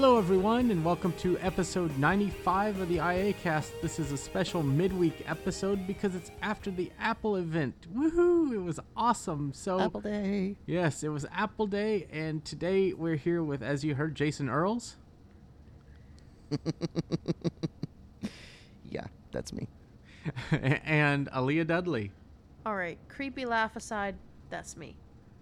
[0.00, 3.72] Hello, everyone, and welcome to episode 95 of the IA Cast.
[3.82, 7.74] This is a special midweek episode because it's after the Apple event.
[7.92, 8.54] Woohoo!
[8.54, 9.52] It was awesome.
[9.52, 10.54] So, Apple Day.
[10.66, 14.98] yes, it was Apple Day, and today we're here with, as you heard, Jason Earls
[18.88, 19.66] Yeah, that's me.
[20.52, 22.12] and Aleeha Dudley.
[22.64, 24.14] All right, creepy laugh aside,
[24.48, 24.96] that's me.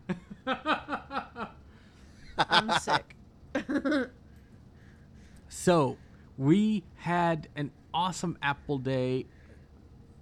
[2.38, 3.14] I'm sick.
[5.48, 5.96] So,
[6.36, 9.26] we had an awesome Apple Day,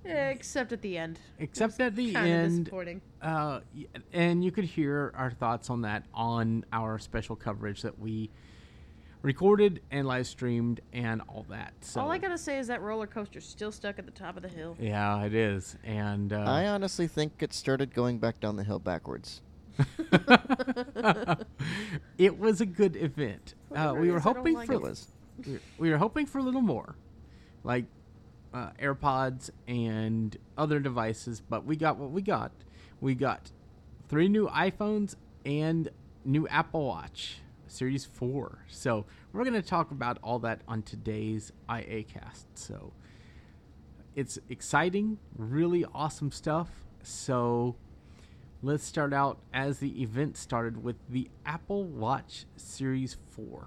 [0.05, 1.19] Except at the end.
[1.39, 2.65] except at the end.
[2.67, 3.01] disappointing.
[3.23, 3.61] Uh,
[4.13, 8.29] and you could hear our thoughts on that on our special coverage that we
[9.23, 11.73] recorded and live streamed and all that.
[11.81, 14.43] So All I gotta say is that roller coaster's still stuck at the top of
[14.43, 14.77] the hill.
[14.79, 18.79] yeah, it is, and uh, I honestly think it started going back down the hill
[18.79, 19.41] backwards.
[22.19, 23.55] it was a good event.
[23.75, 25.09] Uh, we were Whatever it is, I don't hoping like for It was.
[25.45, 26.97] We were- we were hoping for a little more,
[27.63, 27.87] like
[28.53, 32.53] uh, AirPods and other devices, but we got what we got.
[33.01, 33.51] We got
[34.09, 35.89] three new iPhones and
[36.25, 38.61] new Apple Watch Series 4.
[38.69, 42.47] So we're going to talk about all that on today's IA cast.
[42.57, 42.93] So
[44.15, 46.69] it's exciting, really awesome stuff.
[47.03, 47.75] So
[48.63, 53.67] let's start out as the event started with the Apple Watch Series 4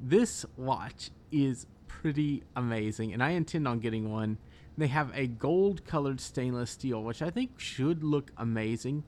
[0.00, 4.38] this watch is pretty amazing and i intend on getting one
[4.78, 9.02] they have a gold colored stainless steel which i think should look amazing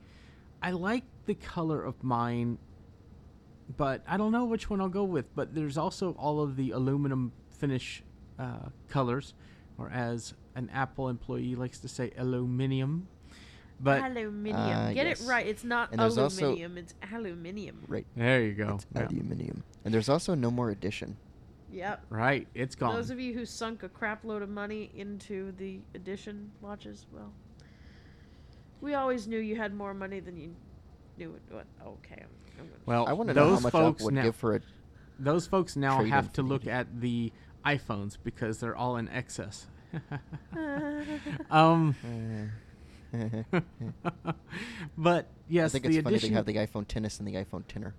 [0.62, 2.58] i like the color of mine
[3.76, 6.70] but i don't know which one i'll go with but there's also all of the
[6.70, 8.02] aluminum finish
[8.38, 9.34] uh, colors
[9.76, 13.06] or as an apple employee likes to say aluminium
[13.80, 14.56] but aluminium.
[14.58, 15.20] Uh, Get yes.
[15.20, 15.46] it right.
[15.46, 16.78] It's not And there's also- aluminium.
[16.78, 17.84] It's aluminium.
[17.86, 18.06] Right.
[18.16, 19.06] there you go It's Yeah.
[19.06, 19.62] aluminium.
[19.88, 21.16] And there's also no more edition.
[21.72, 22.04] Yep.
[22.10, 25.80] right it's gone Those of you who sunk a crap load of money into the
[25.94, 27.32] edition watches, well,
[28.82, 30.54] we always knew you had more money than you
[31.16, 31.40] knew it.
[31.54, 31.64] What?
[31.82, 32.20] Okay.
[32.20, 32.28] I'm,
[32.60, 34.60] I'm gonna well I want to know how much folks would now, give for a.
[35.18, 37.32] those folks now have to look at the
[37.64, 39.68] iPhones because they're all in excess.
[41.50, 41.96] um,
[44.98, 46.28] but yes, I think the it's funny addition.
[46.28, 47.94] they have the iPhone tennis and the iPhone tinner.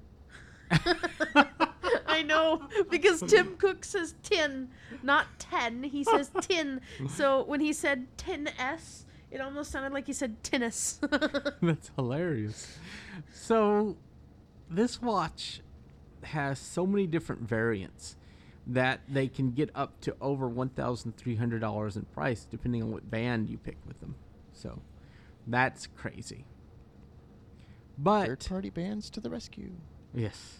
[2.19, 4.69] I know because Tim Cook says tin,
[5.03, 5.83] not ten.
[5.83, 6.81] He says tin.
[7.09, 10.99] So when he said 10s, it almost sounded like he said tennis.
[11.61, 12.77] That's hilarious.
[13.31, 13.95] So,
[14.69, 15.61] this watch
[16.23, 18.15] has so many different variants
[18.67, 22.83] that they can get up to over one thousand three hundred dollars in price, depending
[22.83, 24.15] on what band you pick with them.
[24.51, 24.81] So,
[25.47, 26.45] that's crazy.
[27.97, 29.71] But Third-party bands to the rescue.
[30.13, 30.57] yes.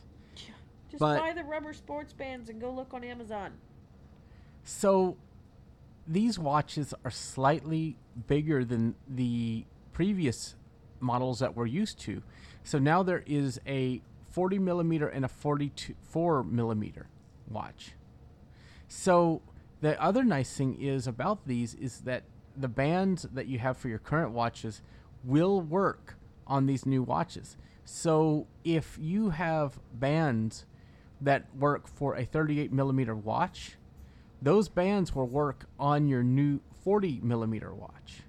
[0.90, 3.54] Just But- buy the rubber sports bands and go look on Amazon.
[4.64, 5.18] So
[6.08, 10.56] these watches are slightly bigger than the previous
[11.00, 12.24] models that we're used to.
[12.64, 17.08] So now there is a 40 millimeter and a 44 millimeter
[17.48, 17.96] watch.
[18.88, 19.42] So
[19.82, 22.24] the other nice thing is about these is that
[22.56, 24.82] the bands that you have for your current watches
[25.24, 26.16] will work
[26.48, 27.56] on these new watches.
[27.86, 30.66] So if you have bands
[31.22, 33.78] that work for a 38 millimeter watch,
[34.42, 38.22] those bands will work on your new 40 millimeter watch.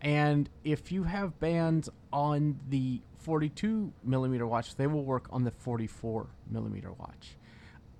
[0.00, 5.50] And if you have bands on the 42 millimeter watch, they will work on the
[5.50, 7.36] 44 millimeter watch.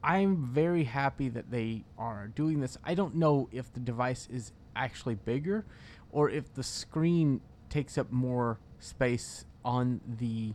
[0.02, 2.76] I'm very happy that they are doing this.
[2.84, 5.64] I don't know if the device is actually bigger
[6.12, 10.52] or if the screen takes up more space on the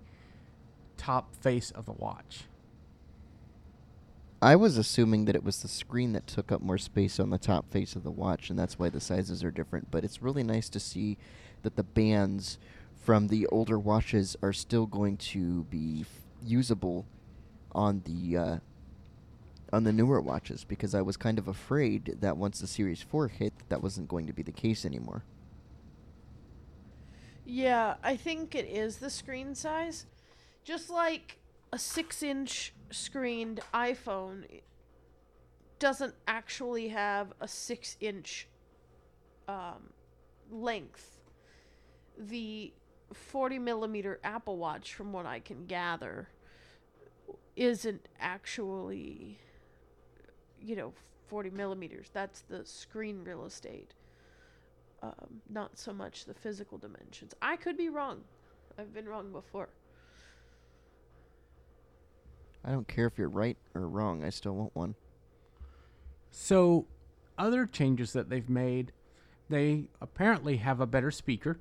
[0.98, 2.44] top face of the watch.
[4.42, 7.38] I was assuming that it was the screen that took up more space on the
[7.38, 9.92] top face of the watch, and that's why the sizes are different.
[9.92, 11.18] But it's really nice to see
[11.64, 12.58] that the bands
[13.04, 16.08] from the older watches are still going to be f-
[16.42, 17.06] usable
[17.74, 18.58] on the uh,
[19.74, 23.28] on the newer watches because I was kind of afraid that once the Series 4
[23.28, 25.24] hit, that wasn't going to be the case anymore.
[27.46, 30.06] Yeah, I think it is the screen size.
[30.64, 31.40] Just like
[31.72, 34.46] a six inch screened iPhone
[35.78, 38.48] doesn't actually have a six inch
[39.48, 39.94] um,
[40.52, 41.20] length.
[42.18, 42.74] The
[43.14, 46.30] 40 millimeter Apple Watch, from what I can gather,
[47.56, 49.40] isn't actually,
[50.62, 50.94] you know,
[51.28, 52.10] 40 millimeters.
[52.14, 53.94] That's the screen real estate
[55.02, 57.34] um, not so much the physical dimensions.
[57.42, 58.22] I could be wrong.
[58.78, 59.70] I've been wrong before.
[62.64, 64.24] I don't care if you're right or wrong.
[64.24, 64.96] I still want one.
[66.32, 66.86] So,
[67.38, 68.92] other changes that they've made,
[69.50, 71.60] they apparently have a better speaker,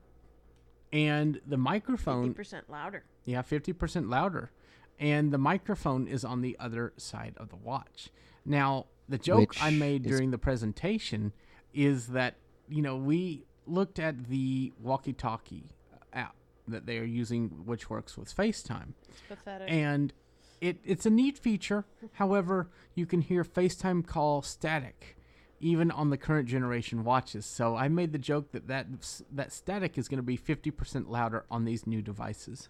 [0.93, 3.05] and the microphone, 50% louder.
[3.25, 4.51] yeah, 50% louder,
[4.99, 8.11] and the microphone is on the other side of the watch.
[8.45, 11.33] Now, the joke I made during the presentation
[11.73, 12.35] is that,
[12.69, 15.65] you know, we looked at the walkie talkie
[16.13, 16.35] app
[16.67, 19.71] that they are using, which works with FaceTime It's pathetic.
[19.71, 20.13] and
[20.61, 21.85] it, it's a neat feature.
[22.13, 25.17] However, you can hear FaceTime call static,
[25.61, 27.47] even on the current generation watches.
[27.47, 28.87] So I made the joke that that,
[29.33, 32.69] that static is going to be 50% louder on these new devices.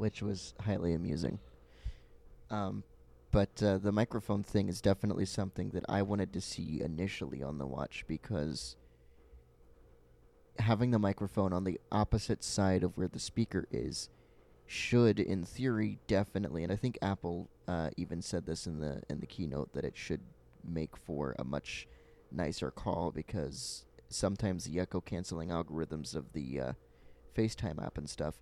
[0.00, 1.38] which was highly amusing.
[2.48, 2.84] Um,
[3.30, 7.58] but uh, the microphone thing is definitely something that I wanted to see initially on
[7.58, 8.76] the watch because
[10.58, 14.08] having the microphone on the opposite side of where the speaker is
[14.70, 19.18] should, in theory, definitely, and I think Apple uh, even said this in the in
[19.18, 20.20] the keynote that it should
[20.64, 21.88] make for a much
[22.30, 26.72] nicer call because sometimes the echo canceling algorithms of the uh,
[27.36, 28.36] FaceTime app and stuff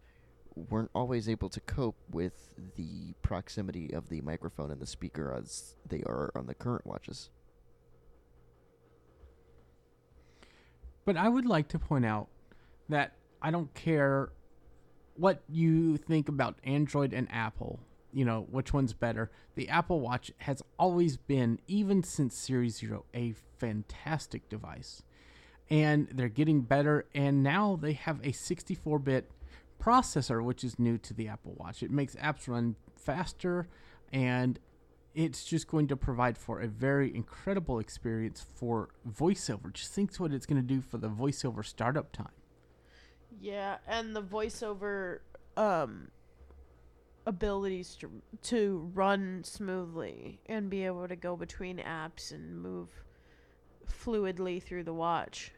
[0.54, 5.76] weren't always able to cope with the proximity of the microphone and the speaker as
[5.88, 7.30] they are on the current watches.
[11.06, 12.28] But I would like to point out
[12.90, 14.28] that I don't care
[15.18, 17.80] what you think about Android and Apple,
[18.12, 19.30] you know, which one's better.
[19.56, 25.02] The Apple Watch has always been, even since Series 0, a fantastic device.
[25.68, 29.30] And they're getting better, and now they have a 64 bit
[29.82, 31.82] processor, which is new to the Apple Watch.
[31.82, 33.68] It makes apps run faster,
[34.12, 34.58] and
[35.14, 39.72] it's just going to provide for a very incredible experience for voiceover.
[39.72, 42.37] Just think what it's going to do for the voiceover startup time.
[43.40, 45.20] Yeah, and the voiceover
[45.56, 46.08] um
[47.26, 48.10] abilities to
[48.40, 52.88] to run smoothly and be able to go between apps and move
[53.86, 55.52] fluidly through the watch.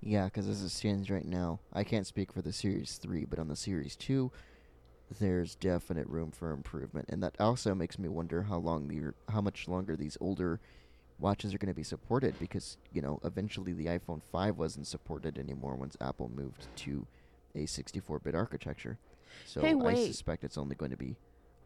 [0.00, 3.38] Yeah, because as it stands right now, I can't speak for the Series 3, but
[3.38, 4.30] on the Series 2,
[5.18, 7.06] there's definite room for improvement.
[7.08, 10.60] And that also makes me wonder how long the how much longer these older
[11.18, 15.38] watches are going to be supported because, you know, eventually the iPhone 5 wasn't supported
[15.38, 17.06] anymore once Apple moved to
[17.54, 18.98] a 64-bit architecture.
[19.44, 21.16] So Hey, I suspect it's only going to be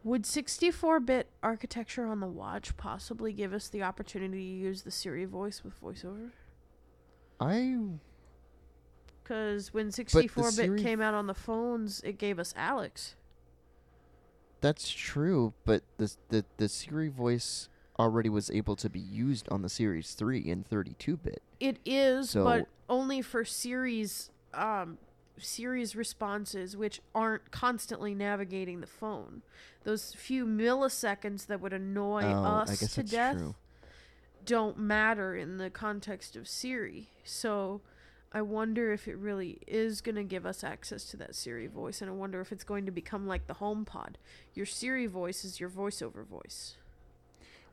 [0.03, 5.25] Would 64-bit architecture on the watch possibly give us the opportunity to use the Siri
[5.25, 6.31] voice with voiceover?
[7.39, 7.77] I
[9.23, 13.15] Cuz when 64-bit Siri- came out on the phones, it gave us Alex.
[14.61, 19.61] That's true, but the the the Siri voice already was able to be used on
[19.61, 21.41] the Series 3 in 32-bit.
[21.59, 24.97] It is, So- but only for series um
[25.39, 29.41] series responses which aren't constantly navigating the phone.
[29.83, 33.55] Those few milliseconds that would annoy oh, us to death true.
[34.45, 37.09] don't matter in the context of Siri.
[37.23, 37.81] So
[38.31, 42.01] I wonder if it really is going to give us access to that Siri voice
[42.01, 44.15] and I wonder if it's going to become like the HomePod.
[44.53, 46.75] Your Siri voice is your voiceover voice.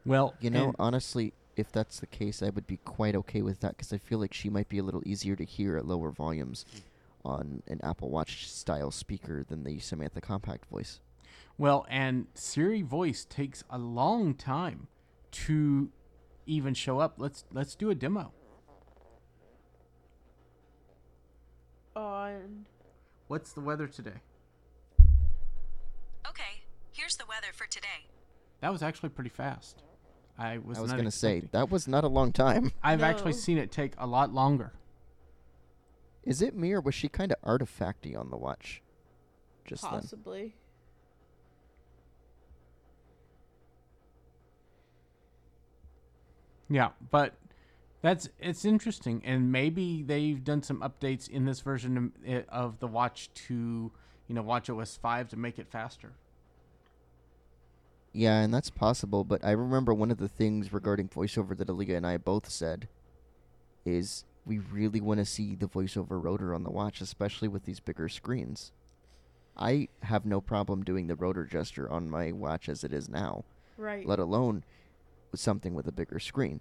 [0.04, 3.76] Well, You know, honestly, if that's the case, I would be quite okay with that
[3.76, 6.64] because I feel like she might be a little easier to hear at lower volumes
[7.24, 11.00] on an Apple Watch style speaker than the Samantha Compact voice.
[11.58, 14.88] Well, and Siri voice takes a long time
[15.32, 15.90] to
[16.46, 17.14] even show up.
[17.18, 18.32] Let's let's do a demo.
[21.94, 22.66] On
[23.30, 24.22] What's the weather today?
[26.28, 28.08] Okay, here's the weather for today.
[28.60, 29.84] That was actually pretty fast.
[30.40, 30.78] I was.
[30.78, 32.72] I was going to say, that was not a long time.
[32.82, 34.72] I've actually seen it take a lot longer.
[36.24, 38.82] Is it me or was she kind of artifacty on the watch
[39.66, 39.92] just then?
[39.92, 40.54] possibly.
[46.70, 47.34] Yeah, but
[48.00, 52.78] that's it's interesting, and maybe they've done some updates in this version of, eh, of
[52.78, 53.92] the watch to
[54.26, 56.12] you know Watch OS five to make it faster.
[58.12, 61.96] Yeah, and that's possible, but I remember one of the things regarding voiceover that Aleeha
[61.96, 62.88] and I both said
[63.84, 67.78] is we really want to see the voiceover rotor on the watch, especially with these
[67.78, 68.72] bigger screens.
[69.56, 73.44] I have no problem doing the rotor gesture on my watch as it is now,
[73.76, 74.06] Right.
[74.06, 74.64] let alone
[75.34, 76.60] something with a bigger screen.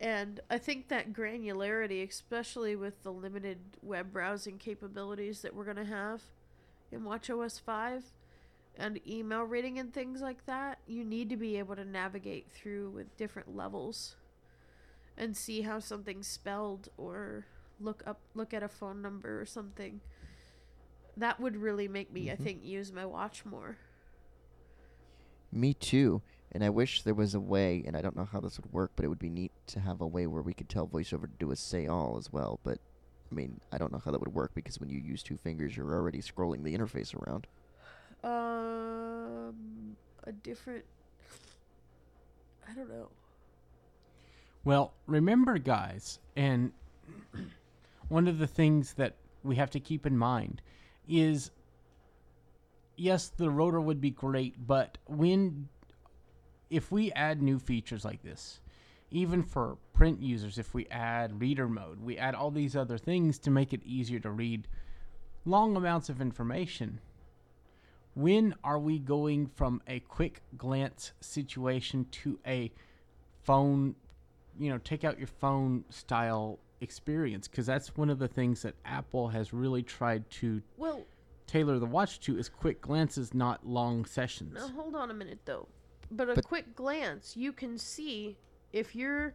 [0.00, 5.76] And I think that granularity, especially with the limited web browsing capabilities that we're going
[5.76, 6.22] to have
[6.92, 8.04] in WatchOS 5
[8.78, 12.90] and email reading and things like that, you need to be able to navigate through
[12.90, 14.14] with different levels
[15.16, 17.46] and see how something's spelled or
[17.80, 20.00] look up look at a phone number or something.
[21.16, 22.44] That would really make me, I Mhm.
[22.44, 23.76] think, use my watch more.
[25.50, 26.22] Me too.
[26.52, 28.92] And I wish there was a way, and I don't know how this would work,
[28.96, 31.38] but it would be neat to have a way where we could tell VoiceOver to
[31.38, 32.60] do a say all as well.
[32.62, 32.78] But
[33.30, 35.76] I mean, I don't know how that would work because when you use two fingers,
[35.76, 37.46] you're already scrolling the interface around.
[38.24, 40.84] Um, a different.
[42.68, 43.08] I don't know.
[44.64, 46.72] Well, remember, guys, and
[48.08, 50.60] one of the things that we have to keep in mind
[51.08, 51.50] is
[52.98, 55.68] yes, the rotor would be great, but when
[56.68, 58.60] if we add new features like this,
[59.10, 63.38] even for print users, if we add reader mode, we add all these other things
[63.38, 64.68] to make it easier to read
[65.46, 67.00] long amounts of information.
[68.18, 72.72] When are we going from a quick glance situation to a
[73.44, 73.94] phone
[74.58, 78.74] you know take out your phone style experience because that's one of the things that
[78.84, 81.04] apple has really tried to Well,
[81.46, 85.38] tailor the watch to is quick glances not long sessions now hold on a minute
[85.44, 85.68] though.
[86.10, 88.36] But a But- quick glance, you can see
[88.72, 89.34] if you're.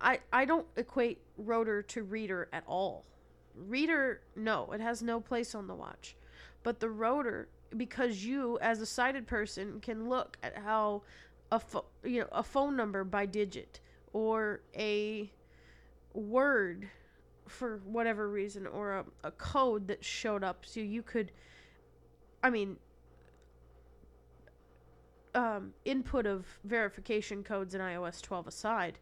[0.00, 3.04] I I don't equate rotor to reader at all.
[3.54, 6.16] Reader, no, it has no place on the watch.
[6.62, 11.02] But the rotor, because you as a sighted person can look at how
[11.50, 13.80] a pho- you know a phone number by digit
[14.12, 15.30] or a
[16.14, 16.88] word
[17.46, 20.64] for whatever reason or a, a code that showed up.
[20.66, 21.32] So you could
[22.42, 22.76] i mean
[25.34, 28.98] um, input of verification codes in ios 12 aside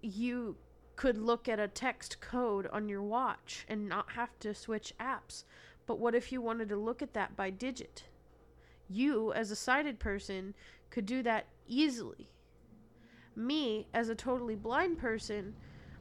[0.00, 0.56] you
[0.96, 5.44] could look at a text code on your watch and not have to switch apps
[5.86, 8.04] but what if you wanted to look at that by digit?
[8.88, 10.54] You as a sighted person
[10.90, 12.30] could do that easily.
[13.36, 15.54] Me as a totally blind person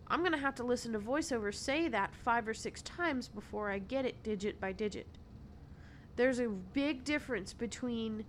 [0.09, 3.69] i'm going to have to listen to voiceover say that five or six times before
[3.69, 5.07] i get it digit by digit.
[6.15, 8.25] There's a big difference between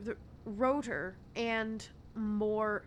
[0.00, 1.86] the rotor and
[2.16, 2.82] more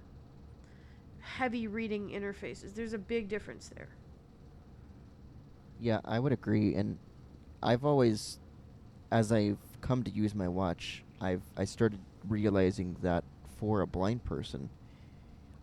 [1.21, 2.75] heavy reading interfaces.
[2.75, 3.87] There's a big difference there
[5.79, 6.75] Yeah, I would agree.
[6.75, 6.97] And
[7.63, 8.39] I've always,
[9.11, 13.23] as I've come to use my watch, I've I started realizing that
[13.57, 14.69] for a blind person,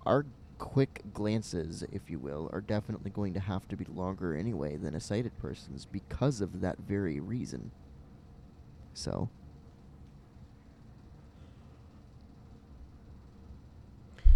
[0.06, 0.26] our
[0.58, 4.94] quick glances, if you will, are definitely going to have to be longer anyway than
[4.94, 7.70] a sighted person's because of that very reason.
[8.94, 9.28] So,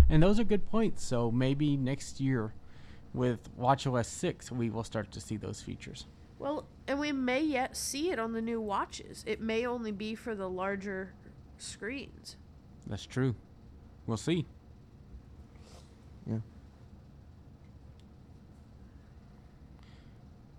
[0.09, 2.53] and those are good points so maybe next year
[3.13, 6.07] with watchOS 6 we will start to see those features
[6.39, 9.25] Well, and we may yet see it on the new watches.
[9.27, 11.15] It may only be for the larger
[11.59, 12.37] screens.
[12.87, 13.35] that's true
[14.07, 14.47] we'll see
[16.27, 16.39] yeah.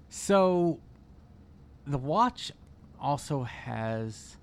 [0.09, 0.79] So,
[1.87, 2.51] the watch
[2.99, 4.37] also has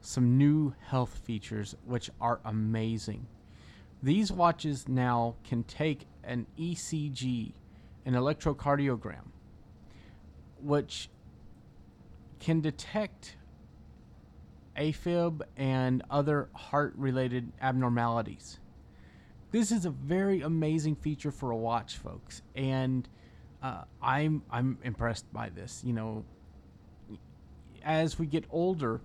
[0.00, 3.26] some new health features which are amazing.
[4.06, 7.54] These watches now can take an ECG,
[8.04, 9.32] an electrocardiogram,
[10.62, 11.10] which
[12.38, 13.34] can detect
[14.76, 18.60] AFib and other heart related abnormalities.
[19.50, 23.08] This is a very amazing feature for a watch, folks, and
[23.60, 25.82] uh, I'm I'm impressed by this.
[25.84, 26.24] You know,
[27.84, 29.00] as we get older,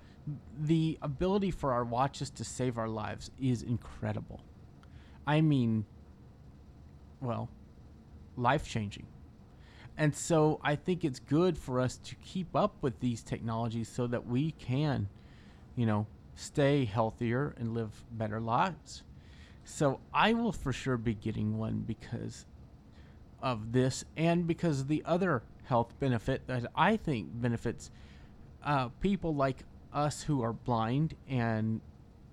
[0.60, 4.42] the ability for our watches to save our lives is incredible.
[5.26, 5.86] I mean,
[7.20, 7.50] well,
[8.36, 9.06] life changing.
[9.98, 14.08] And so I think it's good for us to keep up with these technologies so
[14.08, 15.10] that we can,
[15.76, 19.04] you know, stay healthier and live better lives.
[19.64, 22.46] So I will for sure be getting one because
[23.42, 27.92] of this and because of the other health benefit that I think benefits
[28.64, 29.64] uh, people like
[29.94, 31.82] us who are blind and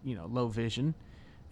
[0.04, 0.94] you know low vision,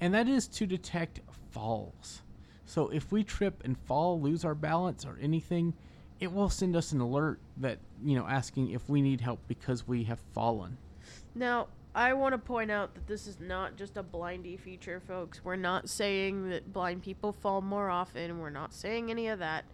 [0.01, 2.23] and that is to detect falls.
[2.65, 5.75] So if we trip and fall, lose our balance or anything,
[6.21, 9.87] it will send us an alert that you know asking if we need help because
[9.87, 10.77] we have fallen.
[11.35, 15.43] Now, I want to point out that this is not just a blindy feature, folks.
[15.45, 18.39] We're not saying that blind people fall more often.
[18.39, 19.65] We're not saying any of that.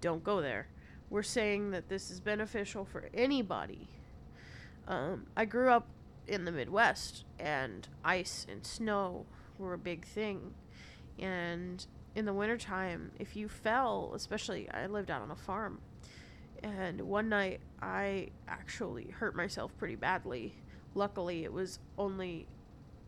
[0.00, 0.68] Don't go there.
[1.10, 3.88] We're saying that this is beneficial for anybody.
[4.86, 5.86] Um, I grew up
[6.26, 9.26] in the Midwest, and ice and snow
[9.60, 10.54] were a big thing.
[11.18, 15.80] And in the wintertime, if you fell, especially I lived out on a farm,
[16.62, 20.54] and one night I actually hurt myself pretty badly.
[20.94, 22.46] Luckily, it was only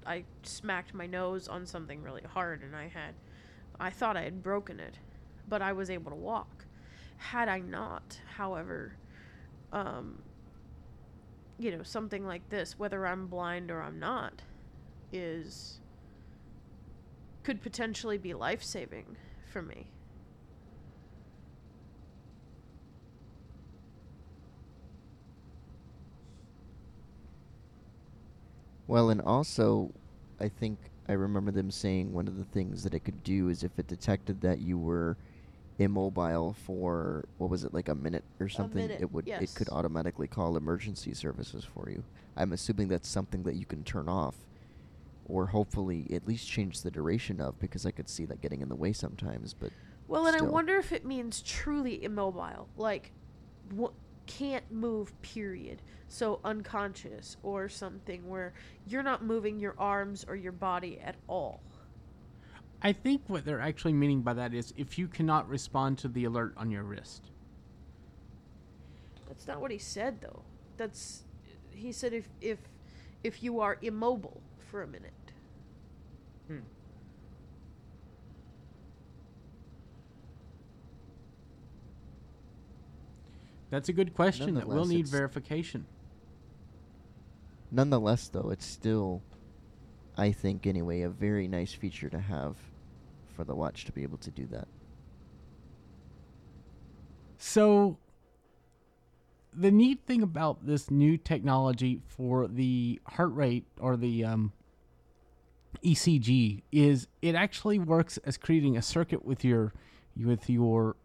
[0.07, 3.15] I smacked my nose on something really hard, and I had
[3.81, 4.99] I thought I had broken it,
[5.49, 6.67] but I was able to walk.
[7.17, 8.97] Had I not, however,
[9.73, 10.23] um,
[11.59, 14.43] you know, something like this, whether I'm blind or I'm not,
[15.13, 15.81] is
[17.43, 19.17] could potentially be life saving
[19.51, 19.89] for me.
[28.87, 29.91] Well, and also,
[30.39, 33.63] I think I remember them saying one of the things that it could do is
[33.63, 35.17] if it detected that you were
[35.79, 39.69] immobile for what was it like a minute or something, minute, it would it could
[39.71, 42.05] automatically call emergency services for you.
[42.37, 44.37] I'm assuming that's something that you can turn off,
[45.27, 48.69] or hopefully at least change the duration of, because I could see that getting in
[48.69, 49.55] the way sometimes.
[49.55, 49.71] But
[50.09, 53.13] Well, and I wonder if it means truly immobile, like
[53.71, 53.93] w-
[54.27, 55.83] can't move, period.
[56.09, 58.53] So unconscious or something where
[58.87, 61.61] you're not moving your arms or your body at all.
[62.83, 66.25] I think what they're actually meaning by that is if you cannot respond to the
[66.25, 67.31] alert on your wrist.
[69.29, 70.43] That's not what he said, though.
[70.77, 71.23] That's
[71.71, 72.59] he said if if
[73.25, 75.13] if you are immobile for a minute.
[76.49, 76.61] Hmm.
[83.69, 85.85] That's a good question that will need verification.
[87.71, 89.23] nonetheless, though, it's still,
[90.17, 92.57] I think anyway, a very nice feature to have
[93.37, 94.69] for the watch to be able to do that.
[97.37, 97.99] So,
[99.55, 104.53] the neat thing about this new technology for the heart rate or the um,
[105.85, 109.73] ECG is it actually works as creating a circuit with your
[110.17, 110.97] with your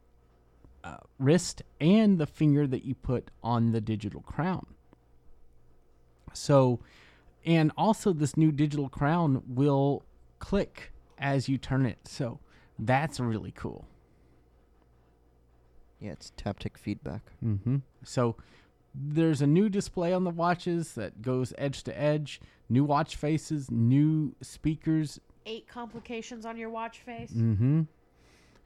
[0.83, 4.65] uh, wrist and the finger that you put on the digital crown.
[6.33, 6.79] So,
[7.45, 10.03] and also this new digital crown will
[10.39, 11.99] click as you turn it.
[12.07, 12.39] So,
[12.77, 13.87] that's really cool.
[15.99, 17.21] Yeah, it's taptic feedback.
[17.43, 17.77] Mm-hmm.
[18.03, 18.35] So
[18.93, 23.69] there's a new display on the watches that goes edge to edge, new watch faces,
[23.71, 27.31] new speakers, Eight complications on your watch face.
[27.31, 27.83] mm-hmm.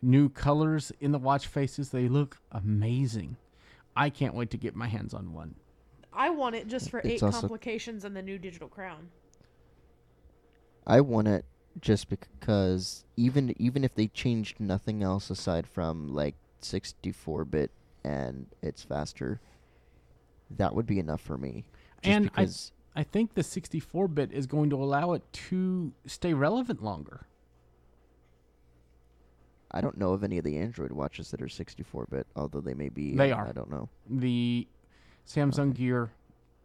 [0.01, 1.89] new colors in the watch faces.
[1.89, 3.37] They look amazing.
[3.95, 5.53] I can't wait to get my hands on one.
[6.13, 9.09] I want it just for It's eight also- complications and the new digital crown.
[10.87, 11.45] I want it
[11.79, 17.71] just because even even if they changed nothing else aside from like 64 bit
[18.03, 19.39] and it's faster,
[20.49, 21.63] that would be enough for me.
[22.01, 25.93] Just And I- because I think the 64 bit is going to allow it to
[26.05, 27.25] stay relevant longer.
[29.71, 32.73] I don't know of any of the Android watches that are 64 bit, although they
[32.73, 33.15] may be.
[33.15, 33.47] They uh, are.
[33.47, 33.87] I don't know.
[34.09, 34.67] The
[35.25, 36.11] Samsung Gear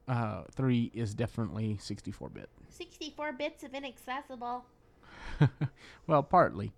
[0.08, 2.48] uh, 3 is definitely 64 bit.
[2.68, 4.64] 64 bits of inaccessible.
[6.08, 6.72] well, partly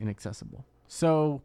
[0.00, 0.64] inaccessible.
[0.86, 1.42] So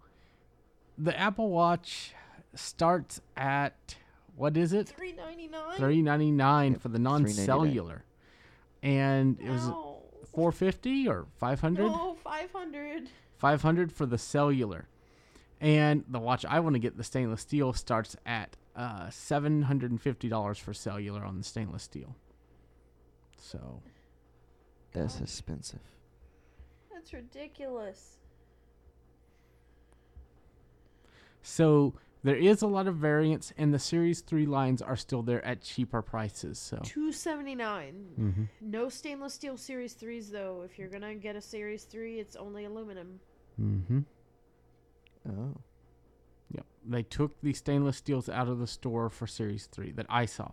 [0.98, 2.14] the Apple Watch
[2.54, 3.96] starts at
[4.36, 4.90] what is it?
[4.90, 5.78] Three ninety nine.
[5.78, 8.04] Three ninety nine Yep, for the non-cellular,
[8.82, 10.04] and it was No.
[10.32, 11.88] four fifty or five hundred.
[11.88, 13.10] No, five hundred.
[13.38, 14.88] 500 for the cellular.
[15.60, 20.74] And the watch I want to get, the stainless steel, starts at uh, $750 for
[20.76, 22.16] cellular on the stainless steel.
[23.38, 23.82] So,
[24.94, 25.82] That's expensive.
[26.94, 28.18] That's ridiculous.
[31.42, 35.44] so there is a lot of variance, and the Series 3 lines are still there
[35.46, 36.60] at cheaper prices.
[36.60, 38.14] So, Two seventy nine.
[38.20, 38.48] Mhm.
[38.62, 40.62] No stainless steel Series threes though.
[40.64, 43.20] If you're gonna get a Series three, it's only aluminum.
[43.60, 44.00] mm-hmm.
[45.30, 45.56] Oh.
[46.52, 46.66] Yep.
[46.88, 50.52] They took the stainless steels out of the store for Series 3 that I saw.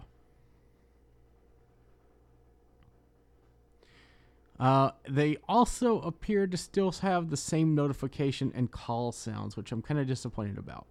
[4.61, 9.83] Uh, they also appear to still have the same notification and call sounds, which I'm
[9.83, 10.87] kind of disappointed about.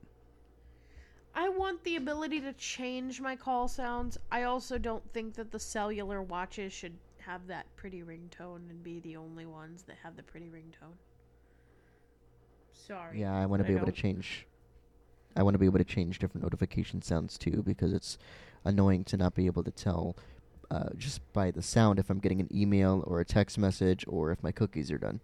[1.38, 4.18] I want the ability to change my call sounds.
[4.32, 9.02] I also don't think that the cellular watches should have that pretty ringtone and be
[9.02, 10.96] the only ones that have the pretty ringtone.
[12.74, 13.22] Sorry.
[13.22, 14.48] Yeah, I want to be able to change.
[15.36, 18.18] I want to be able to change different notification sounds too, because it's
[18.66, 20.18] annoying to not be able to tell
[20.72, 24.32] uh, just by the sound if I'm getting an email or a text message or
[24.32, 25.20] if my cookies are done.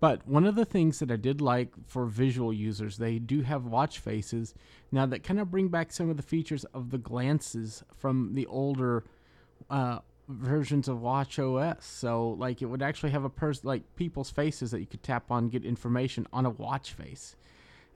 [0.00, 3.66] But one of the things that I did like for visual users, they do have
[3.66, 4.54] watch faces
[4.90, 8.46] now that kind of bring back some of the features of the glances from the
[8.46, 9.04] older
[9.68, 11.84] uh, versions of Watch OS.
[11.84, 15.30] So, like, it would actually have a person, like people's faces that you could tap
[15.30, 17.36] on, get information on a watch face.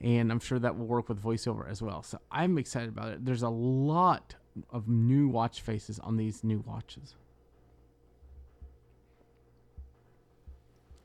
[0.01, 2.03] And I'm sure that will work with voiceover as well.
[2.03, 3.25] So, I'm excited about it.
[3.25, 4.35] There's a lot
[4.71, 7.14] of new watch faces on these new watches.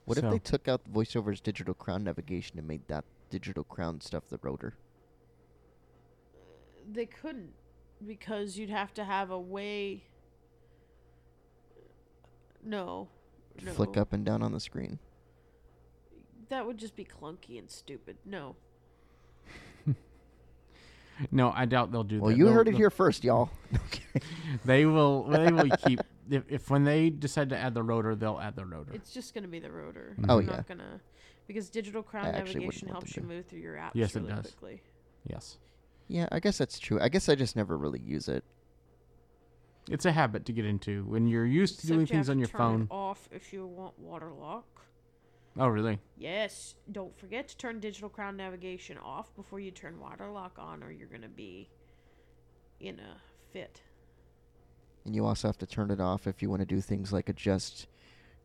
[0.10, 4.02] What So- if they took out VoiceOver's digital crown navigation and made that digital crown
[4.02, 4.74] stuff the rotor?
[6.92, 7.54] They couldn't
[8.08, 10.06] because you'd have to have a way.
[12.64, 13.08] No.
[13.64, 13.72] No.
[13.74, 14.98] Flick up and down on the screen.
[16.50, 18.18] That would just be clunky and stupid.
[18.26, 18.56] No.
[21.32, 22.34] No, I doubt they'll do Well, that.
[22.34, 23.50] Well, you They'll- heard it here first, y'all.
[24.66, 25.24] They will.
[25.26, 26.00] They will keep.
[26.30, 28.94] If, if when they decide to add the rotor, they'll add the rotor.
[28.94, 30.16] It's just going to be the rotor.
[30.20, 30.30] Mm-hmm.
[30.32, 30.56] Oh, I'm yeah.
[30.58, 31.02] Not gonna,
[31.48, 34.42] because digital crown I navigation helps you move through your apps Yes, it does.
[34.52, 34.82] quickly.
[35.28, 35.58] yes,
[36.08, 37.00] Yeah, I guess that's true.
[37.02, 38.44] I guess I just never really use it.
[39.90, 42.36] it's a habit to get into when you're used to Except doing you things have
[42.36, 42.82] on your turn phone.
[42.84, 44.66] It off if you want water lock.
[45.58, 45.98] Oh, really?
[46.18, 50.84] Yes, don't forget to turn digital crown navigation off before you turn water lock on,
[50.84, 51.70] or you're gonna be
[52.80, 53.18] in a
[53.52, 53.82] fit.
[55.06, 57.30] And you also have to turn it off if you want to do things like
[57.30, 57.88] adjust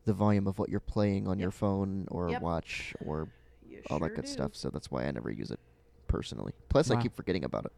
[0.05, 2.41] the volume of what you're playing on your phone or Yep.
[2.41, 3.27] watch or
[3.67, 4.31] You all that good do.
[4.31, 4.55] stuff.
[4.55, 5.59] So that's why I never use it
[6.07, 6.53] personally.
[6.69, 7.71] Plus, I keep forgetting about it.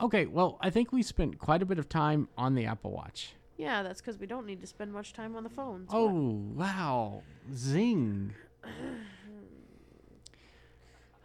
[0.00, 0.26] Okay.
[0.26, 3.34] Well, I think we spent quite a bit of time on the Apple Watch.
[3.56, 5.90] Yeah, that's because we don't need to spend much time on the phones.
[5.92, 7.22] Oh, wow!
[7.52, 8.32] Zing!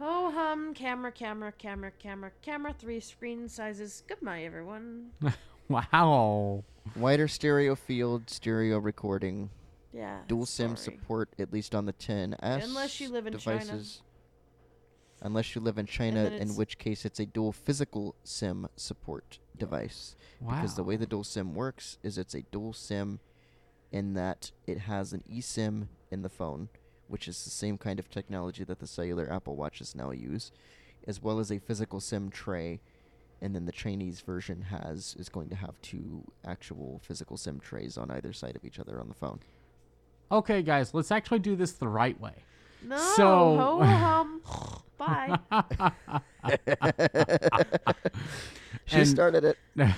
[0.02, 4.04] Oh hum, camera, camera, camera, camera, camera, three screen sizes.
[4.08, 5.12] Goodbye, everyone.
[5.70, 6.64] Wow!
[6.96, 9.50] Wider stereo field, stereo recording,
[9.94, 10.20] Yeah.
[10.28, 10.98] dual SIM sorry.
[10.98, 12.36] support at least on the 10s.
[12.42, 13.82] Unless you live in China.
[15.22, 20.16] Unless you live in China, in which case it's a dual physical SIM support device.
[20.42, 20.56] Wow!
[20.56, 23.20] Because the way the dual SIM works is it's a dual SIM
[23.92, 26.68] in that it has an eSIM in the phone,
[27.08, 30.52] which is the same kind of technology that the cellular Apple Watches now use,
[31.08, 32.82] as well as a physical SIM tray.
[33.44, 37.98] And then the Chinese version has is going to have two actual physical SIM trays
[37.98, 39.40] on either side of each other on the phone.
[40.32, 42.34] okay, guys, let's actually do this the right way.
[42.86, 42.98] No.
[43.18, 44.42] So- Ho hum.
[44.98, 45.38] Bye.
[48.86, 49.58] She And- started it.
[49.78, 49.94] God,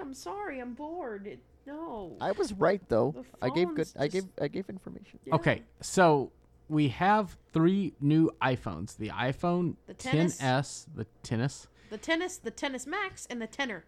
[0.00, 0.60] I'm sorry.
[0.60, 1.26] I'm bored.
[1.26, 2.16] It, no.
[2.20, 3.24] I was right though.
[3.42, 3.86] I gave good.
[3.88, 4.24] phone's I gave.
[4.40, 5.18] I gave information.
[5.24, 5.34] Yeah.
[5.34, 6.30] Okay, so
[6.68, 10.40] we have three new iPhones: the iPhone The tennis.
[10.40, 13.84] 10s, the tennis, The tennis, the tennis max, and the tenor.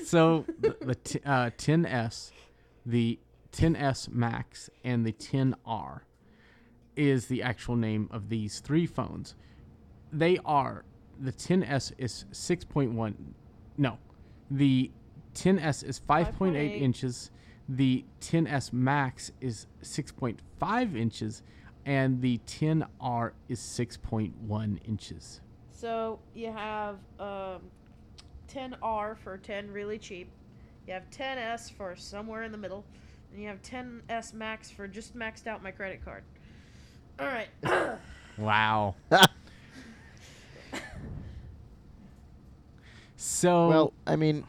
[0.03, 2.31] so the, the t- uh, 10s,
[2.87, 3.19] the
[3.53, 6.01] 10s Max, and the 10R
[6.97, 9.35] is the actual name of these three phones.
[10.11, 10.87] They are
[11.21, 13.15] the 10s is 6.1.
[13.77, 13.99] No,
[14.51, 14.91] the
[15.35, 16.81] 10s is 5.8 5.8.
[16.81, 17.31] inches.
[17.69, 21.43] The 10s Max is 6.5 inches,
[21.87, 25.41] and the 10R is 6.1 inches.
[25.71, 27.61] So you have um,
[28.53, 30.29] 10R for 10 really cheap.
[30.87, 32.85] You have 10S for somewhere in the middle.
[33.33, 36.23] And you have 10S Max for just maxed out my credit card.
[37.19, 37.49] All right.
[38.39, 38.95] Wow.
[43.17, 44.45] so well, I mean,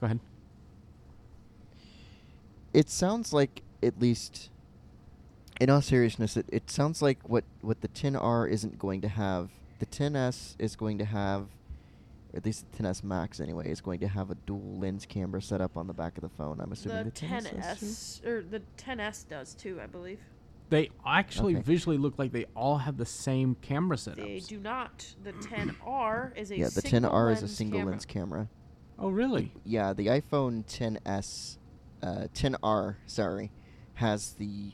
[0.00, 0.20] go ahead.
[2.72, 4.50] it sounds like at least,
[5.60, 9.50] in all seriousness, it, it sounds like what what the 10R isn't going to have.
[9.78, 11.42] The 10S is going to have,
[12.32, 15.42] or at least the 10S Max anyway, is going to have a dual lens camera
[15.42, 16.60] set up on the back of the phone.
[16.60, 20.20] I'm assuming the the, 10S, 10S, or the 10S does too, I believe.
[20.70, 21.62] They actually Okay.
[21.62, 24.16] visually look like they all have the same camera setups.
[24.16, 25.14] They do not.
[25.22, 27.92] The 10R is a Yeah, the single 10R is a lens single camera.
[27.92, 28.48] lens camera.
[28.98, 29.52] Oh, really?
[29.64, 31.58] Yeah, the iPhone 10s,
[32.02, 33.50] uh, 10R, sorry,
[33.94, 34.72] has the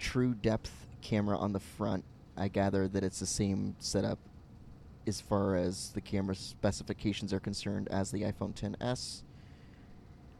[0.00, 2.04] true depth camera on the front.
[2.36, 4.18] I gather that it's the same setup
[5.06, 9.22] as far as the camera specifications are concerned as the iPhone 10s.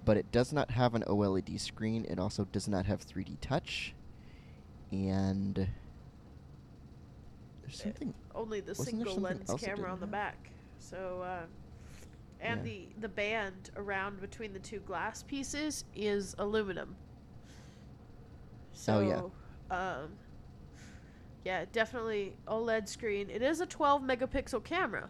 [0.05, 2.07] But it does not have an OLED screen.
[2.09, 3.95] It also does not have 3D touch.
[4.91, 5.69] And
[7.63, 10.51] there's something only the single lens camera on the back.
[10.79, 11.43] So, uh,
[12.41, 12.65] and Yeah.
[12.65, 16.97] the the band around between the two glass pieces is aluminum.
[18.73, 19.23] So, Oh, yeah.
[19.71, 20.11] Um,
[21.45, 23.31] yeah, definitely OLED screen.
[23.31, 25.09] It is a 12 megapixel camera,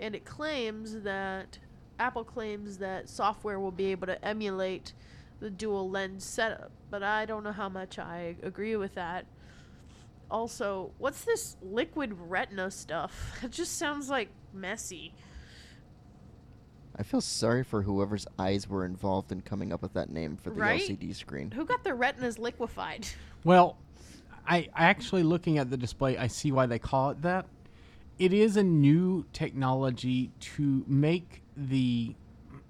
[0.00, 1.58] and it claims that
[1.98, 4.92] Apple claims that software will be able to emulate
[5.40, 9.26] the dual lens setup, but I don't know how much I agree with that.
[10.30, 13.38] Also, what's this liquid retina stuff?
[13.44, 15.12] It just sounds like messy.
[16.96, 20.50] I feel sorry for whoever's eyes were involved in coming up with that name for
[20.50, 20.80] the Right?
[20.80, 21.50] LCD screen.
[21.50, 23.06] Who got their retinas liquefied?
[23.44, 23.76] Well,
[24.48, 27.44] I, I actually looking at the display, I see why they call it that.
[28.18, 32.14] It is a new technology to make the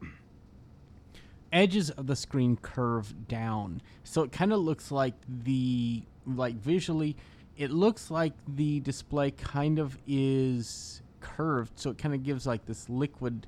[1.53, 3.83] edges of the screen curve down.
[4.03, 7.17] So it kind of looks like the like visually
[7.57, 12.67] it looks like the display kind of is curved, so it kind of gives like
[12.67, 13.47] this liquid,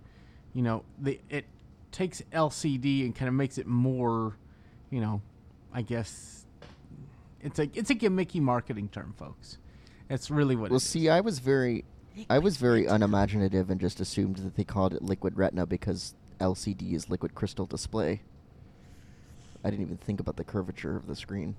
[0.57, 1.45] you know, the it
[1.93, 4.39] takes LCD and kind of makes it more,
[4.91, 5.21] you know,
[5.71, 6.47] I guess
[7.43, 9.59] it's a it's a gimmicky marketing term, folks.
[10.09, 10.67] It's really what.
[10.67, 11.11] It's Well, it see, is.
[11.11, 11.85] I was very,
[12.31, 16.95] I was very unimaginative and just assumed that they called it liquid retina because LCD
[16.95, 18.23] is liquid crystal display.
[19.63, 21.55] I didn't even think about the curvature of the screen.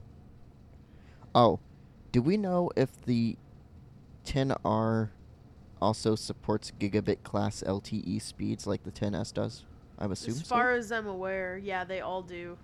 [1.36, 1.60] Oh,
[2.12, 3.38] do we know if the
[4.26, 5.10] 10R
[5.82, 9.66] also supports gigabit class LTE speeds like the 10S does?
[10.00, 10.42] I'm assuming.
[10.42, 10.56] As so.
[10.56, 12.58] far as I'm aware, yeah, they all do.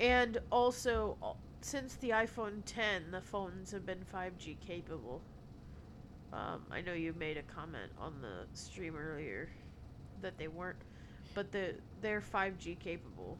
[0.00, 1.16] And also,
[1.60, 5.22] since the iPhone 10, the phones have been 5G capable.
[6.32, 9.48] Um, I know you made a comment on the stream earlier
[10.22, 10.76] that they weren't,
[11.34, 13.38] but the they're 5G capable.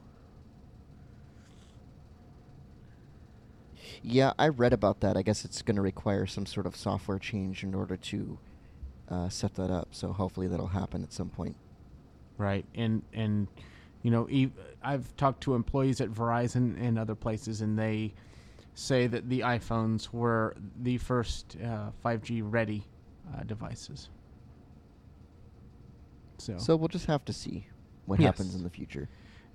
[4.02, 5.16] Yeah, I read about that.
[5.16, 8.38] I guess it's going to require some sort of software change in order to
[9.08, 9.88] uh, set that up.
[9.92, 11.56] So hopefully that'll happen at some point.
[12.38, 13.48] right and and
[14.02, 14.28] you know
[14.82, 18.12] i've talked to employees at verizon and other places and they
[18.74, 22.84] say that the iphones were the first uh, 5g ready
[23.34, 24.10] uh, devices
[26.38, 27.66] so, So we'll just have to see
[28.04, 28.26] what Yes.
[28.36, 29.08] happens in the future.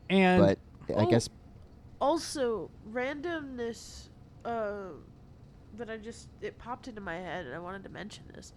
[0.09, 0.59] and but
[0.97, 1.29] I Oh, guess
[1.99, 4.09] Also, randomness
[4.43, 4.89] uh,
[5.77, 8.53] that I just it popped into my head, and I wanted to mention this.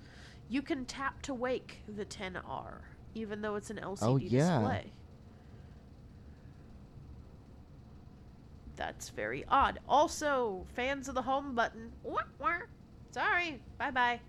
[0.49, 2.81] You can tap to wake the 10R,
[3.15, 4.59] even though it's an LCD Oh, yeah.
[4.59, 4.93] display.
[8.77, 9.79] That's very odd.
[9.89, 11.93] Also, fans of the home button.
[12.03, 12.59] Wah, wah.
[13.13, 13.61] Sorry.
[13.79, 14.21] Bye bye.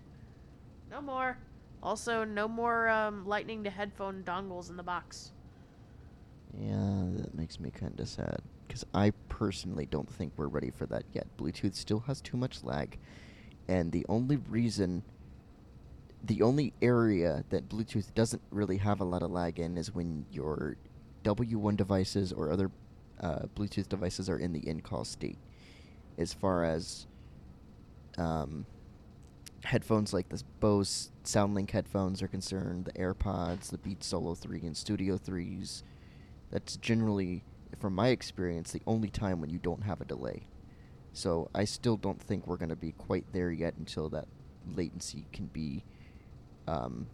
[0.90, 1.36] No more.
[1.82, 5.32] Also, no more um, lightning to headphone dongles in the box.
[6.58, 10.86] yeah, that makes me kind of sad because I personally don't think we're ready for
[10.86, 11.26] that yet.
[11.36, 12.98] Bluetooth still has too much lag,
[13.68, 15.02] and the only reason,
[16.26, 20.26] the only area that Bluetooth doesn't really have a lot of lag in is when
[20.32, 20.76] your
[21.24, 22.70] W1 devices or other
[23.20, 25.38] uh, Bluetooth devices are in the in-call state.
[26.18, 27.06] As far as
[28.18, 28.66] um,
[29.64, 34.76] headphones like the Bose SoundLink headphones are concerned, the AirPods, the Beats Solo 3 and
[34.76, 35.82] Studio 3s,
[36.50, 37.44] that's generally,
[37.78, 40.44] from my experience, the only time when you don't have a delay.
[41.12, 44.26] So I still don't think we're going to be quite there yet until that
[44.74, 45.84] latency can be
[46.66, 47.06] um,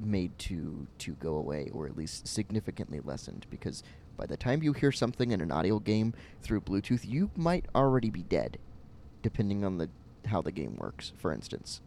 [0.00, 3.82] made to to go away or at least significantly lessened because
[4.16, 6.12] by the time you hear something in an audio game
[6.42, 8.58] through Bluetooth, you might already be dead,
[9.22, 9.88] depending on the
[10.26, 11.12] how the game works.
[11.16, 11.80] For instance,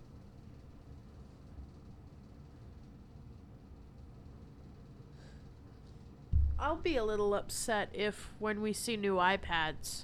[6.60, 10.04] I'll be a little upset if when we see new iPads,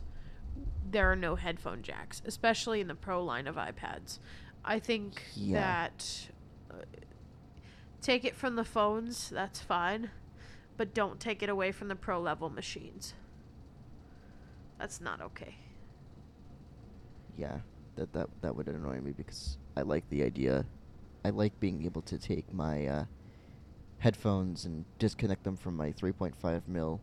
[0.89, 4.17] there are no headphone jacks, especially in the Pro line of iPads.
[4.65, 5.59] I think Yeah.
[5.59, 6.29] that
[8.01, 10.11] take it from the phones, that's fine,
[10.77, 13.13] but don't take it away from the Pro level machines.
[14.79, 15.55] That's not okay.
[17.37, 17.59] yeah,
[17.95, 20.65] that that that would annoy me because I like the idea.
[21.23, 23.05] I like being able to take my uh,
[23.99, 27.01] headphones and disconnect them from my 3.5 mil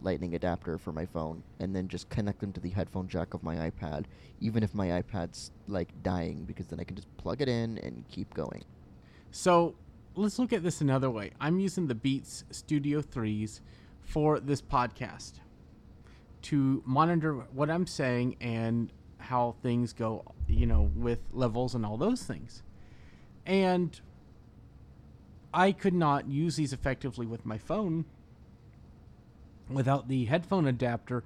[0.00, 3.42] lightning adapter for my phone and then just connect them to the headphone jack of
[3.44, 4.04] my iPad
[4.40, 8.04] even if my iPad's like dying because then I can just plug it in and
[8.08, 8.64] keep going.
[9.34, 9.74] So
[10.14, 11.30] let's look at this another way.
[11.40, 13.60] I'm using the Beats Studio 3s
[14.02, 15.40] for this podcast
[16.42, 21.96] to monitor what I'm saying and how things go, you know, with levels and all
[21.96, 22.62] those things.
[23.46, 23.98] And
[25.54, 28.04] I could not use these effectively with my phone
[29.70, 31.24] without the headphone adapter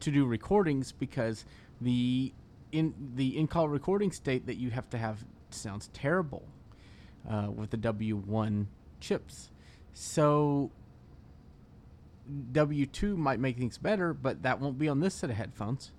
[0.00, 1.44] to do recordings because
[1.80, 2.32] the
[2.72, 6.42] in the in-call recording state that you have to have sounds terrible
[7.28, 8.66] uh, with the W1
[9.00, 9.50] chips.
[9.92, 10.70] So
[12.52, 15.92] W2 might make things better, but that won't be on this set of headphones.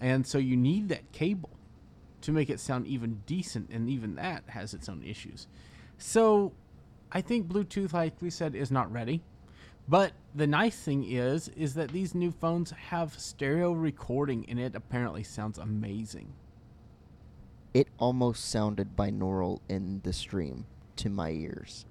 [0.00, 1.50] And so you need that cable
[2.22, 5.46] to make it sound even decent, and even that has its own issues.
[5.98, 6.52] So
[7.12, 9.22] I think Bluetooth, like we said, is not ready.
[9.88, 14.74] But the nice thing is, is that these new phones have stereo recording, and it
[14.74, 16.32] apparently sounds amazing.
[17.76, 20.64] It almost sounded binaural in the stream
[20.96, 21.84] to my ears.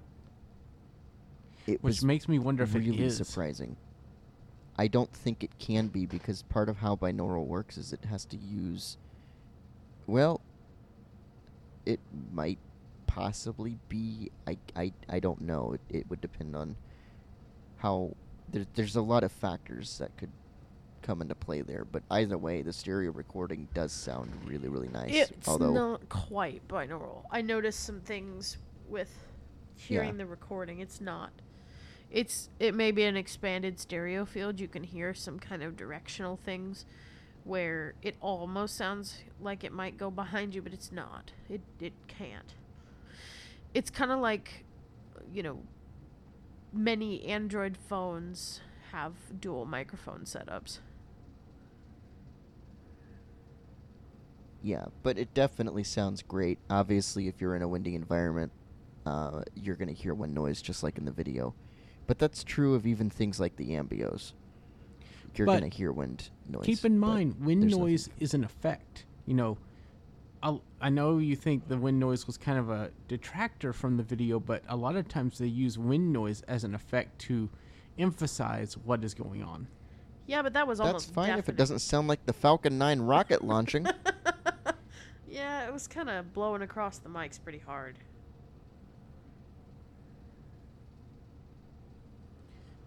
[1.64, 3.16] It Which was makes me wonder if it really is.
[3.16, 3.76] surprising.
[4.76, 8.24] I don't think it can be because part of how binaural works is it has
[8.24, 8.96] to use.
[10.08, 10.40] Well,
[11.84, 12.00] it
[12.32, 12.58] might
[13.06, 14.32] possibly be.
[14.44, 15.74] I, I, I don't know.
[15.74, 16.74] It, it would depend on
[17.76, 18.16] how.
[18.50, 20.32] There, there's a lot of factors that could
[21.06, 21.84] come into play there.
[21.84, 25.30] But either way, the stereo recording does sound really, really nice.
[25.30, 27.22] It's Although, not quite binaural.
[27.30, 29.10] I noticed some things with
[29.76, 30.80] hearing the recording.
[30.80, 31.30] It's not.
[32.10, 34.60] It's it may be an expanded stereo field.
[34.60, 36.84] You can hear some kind of directional things
[37.44, 41.32] where it almost sounds like it might go behind you, but it's not.
[41.48, 42.54] It it can't.
[43.74, 44.64] It's kind of like,
[45.32, 45.58] you know,
[46.72, 48.60] many Android phones
[48.92, 50.78] have dual microphone setups.
[54.62, 56.58] Yeah, but it definitely sounds great.
[56.70, 58.52] Obviously, if you're in a windy environment,
[59.04, 61.54] uh, you're going to hear wind noise just like in the video.
[62.06, 64.32] But that's true of even things like the Ambeos.
[65.34, 66.64] You're going to hear wind noise.
[66.64, 69.04] Keep in mind, wind there's nothing- noise is an effect.
[69.26, 69.58] You know,
[70.42, 74.02] I'll, I know you think the wind noise was kind of a detractor from the
[74.02, 77.50] video, but a lot of times they use wind noise as an effect to
[77.98, 79.66] emphasize what is going on.
[80.26, 83.00] Yeah, but that was That's almost fine if it doesn't sound like the Falcon 9
[83.00, 83.86] rocket launching.
[85.36, 87.98] Yeah, it was kind of blowing across the mics pretty hard.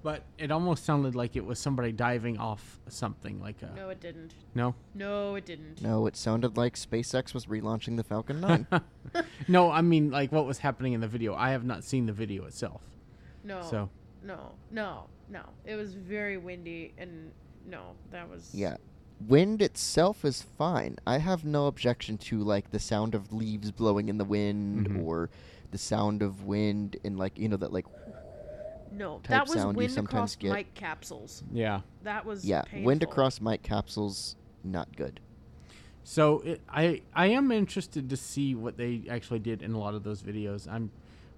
[0.02, 4.00] But it almost sounded like it was somebody diving off something, like a No, it
[4.00, 4.34] didn't.
[4.56, 5.82] no, No, it didn't.
[5.84, 8.66] No, it sounded like SpaceX was relaunching the Falcon 9.
[9.48, 9.70] no.
[9.70, 11.36] I mean, like what was happening in the video.
[11.36, 12.82] I have not seen the video itself,
[13.44, 13.62] No.
[13.70, 13.90] so
[14.24, 15.42] No, no, no.
[15.66, 17.32] It was very windy, and
[17.68, 18.50] no, that was.
[18.56, 18.78] yeah.
[19.28, 20.98] Wind itself is fine.
[21.06, 25.04] I have no objection to like the sound of leaves blowing in the wind Mhm.
[25.04, 25.30] or
[25.72, 27.86] the sound of wind and like you know that like
[28.92, 30.54] No, type that was sound wind sometimes across get.
[30.54, 31.44] mic capsules.
[31.52, 31.82] yeah.
[32.04, 32.46] That was.
[32.46, 35.20] yeah, wind across mic capsules not good.
[36.04, 39.94] So it, I I am interested to see what they actually did in a lot
[39.96, 40.68] of those videos.
[40.68, 40.92] I'm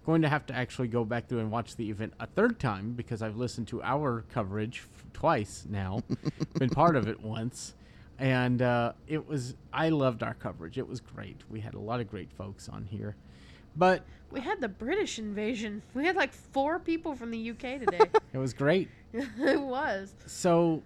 [0.05, 2.93] going to have to actually go back through and watch the event a third time
[2.93, 6.01] because I've listened to our coverage f- twice now,
[6.57, 7.75] been part of it once,
[8.17, 10.77] and uh, it was I loved our coverage.
[10.77, 11.41] It was great.
[11.49, 13.15] We had a lot of great folks on here,
[13.75, 15.81] but We had the British invasion.
[15.93, 17.99] We had like four people from the UK today.
[18.33, 18.89] it was great.
[19.13, 20.13] it was.
[20.25, 20.81] So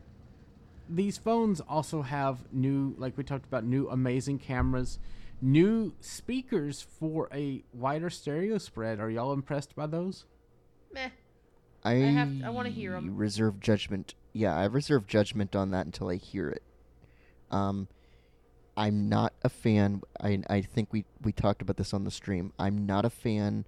[0.89, 4.99] these phones also have new, like we talked about, new amazing cameras,
[5.41, 9.00] new speakers for a wider stereo spread.
[9.00, 10.26] Are y'all impressed by those?
[10.93, 11.10] Meh.
[11.84, 13.15] I have- I wanna hear them.
[13.15, 14.15] Reserve judgment.
[14.34, 16.63] Yeah, I reserve judgment on that until I hear it.
[17.52, 17.88] Um,
[18.76, 20.02] I'm not a fan.
[20.19, 22.52] I I think we we talked about this on the stream.
[22.60, 23.65] I'm not a fan,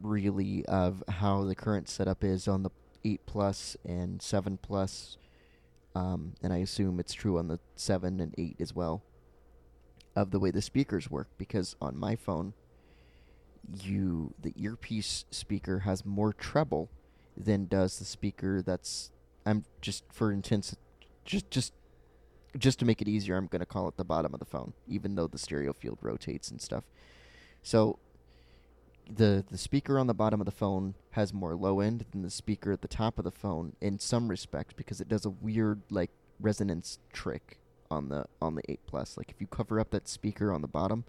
[0.00, 2.70] really, of how the current setup is on the
[3.04, 5.18] eight plus and seven plus.
[5.94, 9.02] Um, and I assume it's true on the seven and eight as well.
[10.18, 12.54] Of the way the speakers work, because on my phone,
[13.82, 16.90] you the earpiece speaker has more treble
[17.36, 19.12] than does the speaker that's
[19.46, 20.74] I'm just for intents
[21.24, 21.72] just just
[22.56, 24.72] just to make it easier I'm going to call it the bottom of the phone
[24.88, 26.82] even though the stereo field rotates and stuff.
[27.62, 28.00] So
[29.08, 32.30] the the speaker on the bottom of the phone has more low end than the
[32.30, 35.82] speaker at the top of the phone in some respects because it does a weird
[35.90, 37.58] like resonance trick
[37.90, 40.68] on the on the 8 plus like if you cover up that speaker on the
[40.68, 41.04] bottom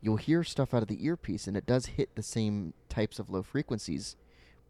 [0.00, 3.28] you'll hear stuff out of the earpiece and it does hit the same types of
[3.28, 4.16] low frequencies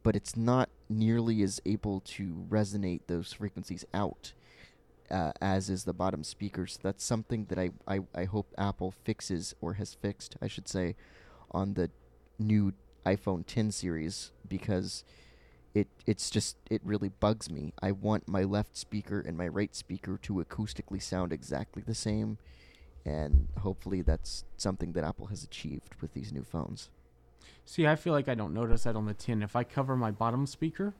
[0.02, 4.32] but it's not nearly as able to resonate those frequencies out
[5.10, 6.66] uh, as is the bottom speaker.
[6.66, 10.68] So That's something that I, I, I hope Apple fixes or has fixed, I should
[10.68, 10.94] say,
[11.50, 11.90] on the
[12.38, 12.72] new
[13.04, 15.04] iPhone 10 series because
[15.74, 17.72] it it's just it really bugs me.
[17.82, 22.38] I want my left speaker and my right speaker to acoustically sound exactly the same
[23.04, 26.90] and hopefully that's something that Apple has achieved with these new phones.
[27.64, 29.42] See, I feel like I don't notice that on the 10.
[29.42, 30.94] If I cover my bottom speaker,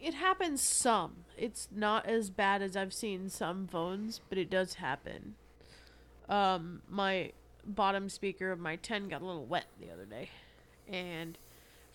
[0.00, 1.24] It happens some.
[1.36, 5.34] It's not as bad as I've seen some phones, but it does happen.
[6.28, 7.32] Um, my
[7.66, 10.30] bottom speaker of my 10 got a little wet the other day.
[10.86, 11.36] And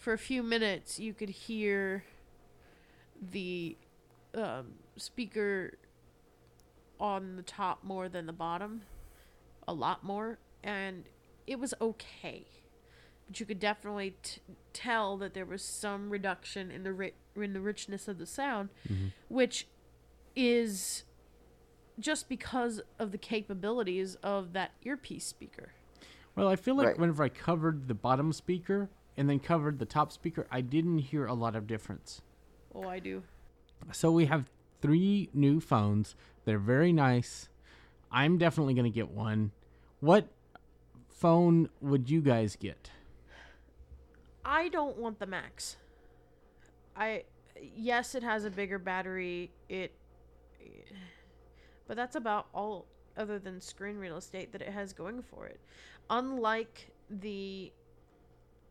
[0.03, 2.03] for a few minutes, you could hear
[3.31, 3.77] the
[4.35, 5.77] um, speaker
[6.99, 8.81] on the top more than the bottom.
[9.65, 10.39] A lot more.
[10.61, 11.05] And
[11.47, 12.45] it was okay.
[13.27, 14.41] But you could definitely t-
[14.73, 18.69] tell that there was some reduction in the ri- in the richness of the sound,
[19.29, 19.67] which
[20.35, 21.05] is
[21.97, 25.71] just because of the capabilities of that earpiece speaker.
[26.35, 26.99] well, I feel like Right.
[26.99, 31.26] whenever I covered the bottom speaker and then covered the top speaker, I didn't hear
[31.26, 32.22] a lot of difference.
[32.74, 33.24] Oh, I do.
[33.91, 34.49] So we have
[34.82, 36.16] three new phones.
[36.45, 37.49] They're very nice.
[38.11, 39.51] I'm definitely going to get one.
[39.99, 40.28] What
[41.09, 42.91] phone would you guys get?
[44.45, 45.78] I don't want the Max.
[46.95, 47.24] I
[47.76, 49.51] yes, it has a bigger battery.
[49.70, 49.93] It
[51.88, 52.86] but that's about all
[53.18, 55.59] other than screen real estate that it has going for it.
[56.09, 57.72] Unlike the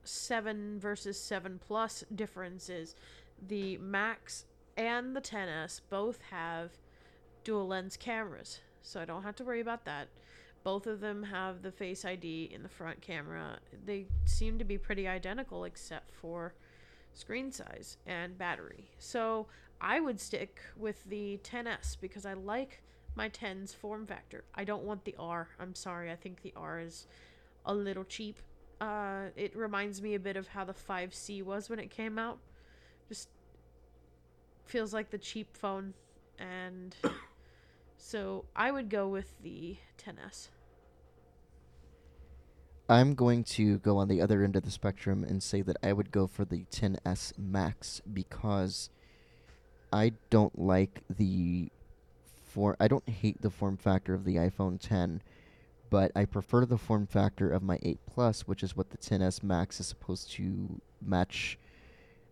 [0.04, 2.94] 7 versus 7 Plus differences,
[3.46, 4.46] the Max
[4.76, 6.70] and the 10s both have
[7.44, 10.08] dual lens cameras, so I don't have to worry about that.
[10.64, 13.58] Both of them have the Face ID in the front camera.
[13.84, 16.54] They seem to be pretty identical except for
[17.14, 18.90] screen size and battery.
[18.98, 19.48] So
[19.80, 22.82] I would stick with the 10s because I like
[23.14, 24.44] my 10's form factor.
[24.54, 25.48] I don't want the R.
[25.58, 26.10] I'm sorry.
[26.10, 27.06] I think the R is
[27.66, 28.40] a little cheap.
[28.82, 32.38] Uh, it reminds me a bit of how the 5C was when it came out.
[33.08, 33.28] Just
[34.64, 35.94] feels like the cheap phone.
[36.36, 36.96] And
[37.96, 40.48] so I would go with the 10s.
[42.88, 45.92] I'm going to go on the other end of the spectrum and say that I
[45.92, 48.90] would go for the 10s Max because
[49.92, 51.70] I don't like the
[52.42, 55.22] for I don't hate the form factor of the iPhone 10,
[55.92, 59.42] but I prefer the form factor of my 8 Plus, which is what the 10s
[59.42, 61.58] Max is supposed to match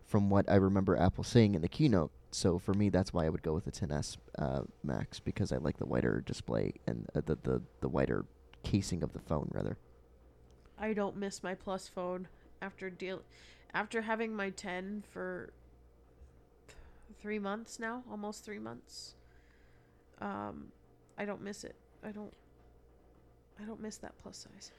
[0.07, 2.09] from what I remember Apple saying in the keynote.
[2.31, 5.57] So for me, that's why I would go with the 10s uh, Max because I
[5.57, 8.25] like the wider display and uh, the, the the wider
[8.63, 9.77] casing of the phone rather.
[10.79, 12.29] I don't miss my plus phone
[12.63, 13.21] after deal
[13.75, 15.53] after having my 10 for
[16.67, 16.77] th-
[17.21, 19.13] 3 months now, almost 3 months.
[20.19, 20.71] Um
[21.15, 21.75] I don't miss it.
[22.03, 22.33] I don't
[23.59, 24.71] I don't miss that plus size.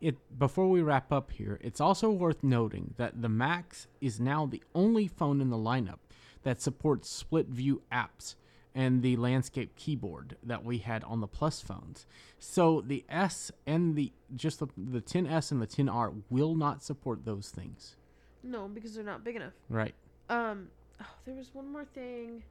[0.00, 4.46] It before we wrap up here, it's also worth noting that the Max is now
[4.46, 5.98] the only phone in the lineup
[6.42, 8.34] that supports split view apps
[8.76, 12.06] and the landscape keyboard that we had on the Plus phones.
[12.38, 17.24] So the S and the just the, the 10s and the 10R will not support
[17.24, 17.96] those things.
[18.42, 19.54] No, because they're not big enough.
[19.70, 19.94] Right.
[20.28, 20.68] Um,
[21.00, 22.42] oh, there was one more thing.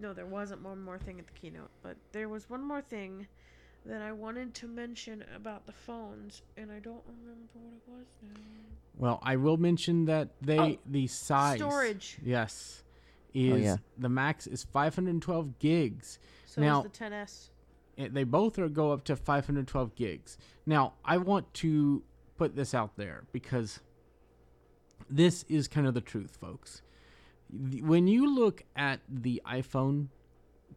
[0.00, 3.26] No, there wasn't one more thing at the keynote, but there was one more thing
[3.86, 8.06] that I wanted to mention about the phones, and I don't remember what it was
[8.22, 8.40] now.
[8.96, 12.18] Well, I will mention that they Oh, the size storage.
[12.22, 12.82] Yes.
[12.84, 13.76] Oh, is Oh, yeah.
[13.96, 16.18] the max is 512 gigs.
[16.46, 17.50] So Now- is the 10s.
[17.96, 20.36] it- eh, they both are go up to 512 gigs.
[20.66, 22.02] Now, I want to
[22.36, 23.80] put this out there because
[25.08, 26.82] this is kind of the truth, folks.
[27.48, 30.08] The- When you look at the iPhone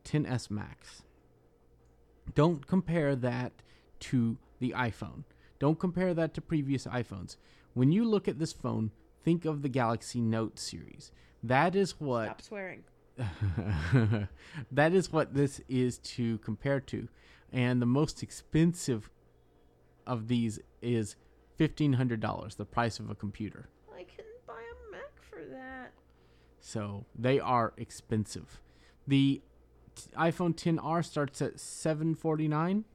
[0.04, 1.03] 10s Max,
[2.36, 3.52] don't compare that
[4.02, 5.24] to the iPhone.
[5.60, 7.38] Don't compare that to previous iPhones.
[7.74, 8.92] When you look at this phone,
[9.24, 11.12] think of the Galaxy Note series.
[11.42, 12.84] That is what Stop swearing.
[14.72, 17.08] that is what this is to compare to.
[17.52, 19.10] And the most expensive
[20.08, 21.16] of these is
[21.60, 23.70] $1,500, the price of a computer.
[23.94, 25.94] I can buy a Mac for that.
[26.60, 28.60] So they are expensive.
[29.08, 29.42] The
[30.18, 32.86] iPhone 10R starts at 749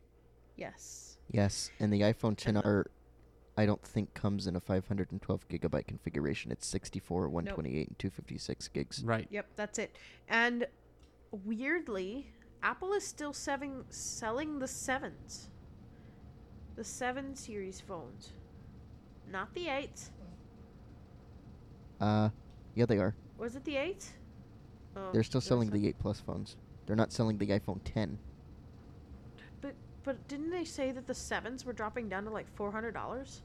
[0.57, 1.19] Yes.
[1.31, 2.87] Yes, and the iPhone 10R,
[3.57, 6.51] I don't think comes in a 512 gigabyte configuration.
[6.51, 9.05] It's 64, 128, and 256 gigs.
[9.05, 9.29] Right.
[9.31, 9.95] Yep, that's it.
[10.29, 10.67] And
[11.31, 12.33] weirdly,
[12.63, 15.51] Apple is still selling selling the sevens,
[16.75, 18.33] the seven series phones,
[19.31, 20.11] not the eights.
[22.01, 22.31] Uh,
[22.75, 23.15] yeah, they are.
[23.37, 24.07] Was it the eight?
[24.97, 26.57] Oh, They're still selling the 8 Plus phones.
[26.89, 28.19] They're not selling the iPhone 10.
[29.61, 29.75] But
[30.05, 33.43] but didn't they say that the sevens were dropping down to like four hundred dollars?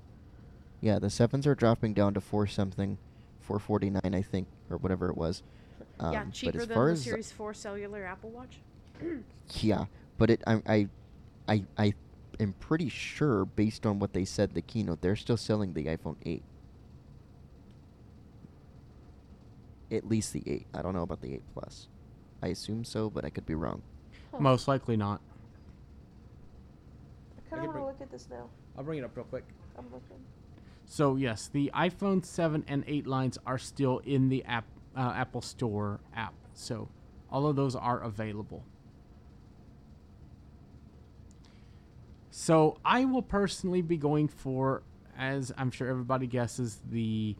[0.79, 2.97] Yeah, the sevens are dropping down to four something,
[3.41, 5.43] 449, I think, or whatever it was.
[5.99, 8.59] Um, yeah, but cheaper as than far the as Series Four cellular Apple Watch.
[9.59, 9.85] Yeah,
[10.17, 10.87] but it I I
[11.49, 11.93] I I
[12.39, 16.15] am pretty sure based on what they said the keynote, they're still selling the iPhone
[16.25, 16.41] 8.
[19.91, 20.65] At least the 8.
[20.73, 21.87] I don't know about the 8 Plus.
[22.43, 23.81] I assume so, but I could be wrong.
[24.31, 24.39] Huh.
[24.41, 25.21] Most likely not.
[27.37, 28.49] I kind of want to look at this now.
[28.77, 29.45] I'll bring it up real quick.
[29.77, 30.17] I'm looking.
[30.85, 34.65] So yes, the iPhone 7 and 8 lines are still in the app
[34.95, 36.33] uh, Apple Store app.
[36.53, 36.89] So
[37.31, 38.65] all of those are available.
[42.29, 44.83] So I will personally be going for,
[45.17, 47.37] as I'm sure everybody guesses, the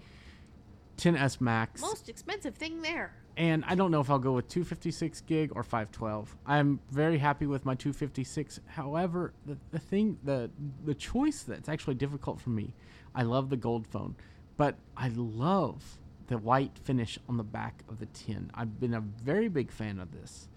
[0.97, 1.81] 10s Max.
[1.81, 3.13] Most expensive thing there.
[3.35, 6.35] And I don't know if I'll go with 256 gig or 512.
[6.45, 8.59] I'm very happy with my 256.
[8.67, 10.51] However, the, the thing, the
[10.85, 12.73] the choice that's actually difficult for me,
[13.15, 14.15] I love the gold phone,
[14.55, 18.51] but I love the white finish on the back of the 10.
[18.53, 20.47] I've been a very big fan of this.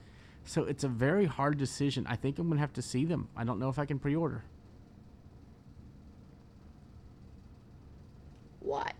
[0.44, 2.06] So it's a very hard decision.
[2.08, 3.28] I think I'm going to have to see them.
[3.36, 4.44] I don't know if I can pre-order.
[8.60, 8.94] What?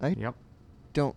[0.00, 0.34] I Yep.
[0.92, 1.16] don't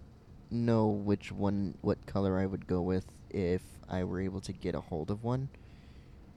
[0.51, 3.05] know which one, what color I would go with.
[3.29, 5.49] if I were able to get a hold of one.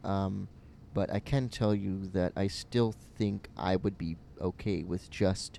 [0.05, 0.49] Um,
[0.95, 5.59] but I can tell you that I still think I would be okay with just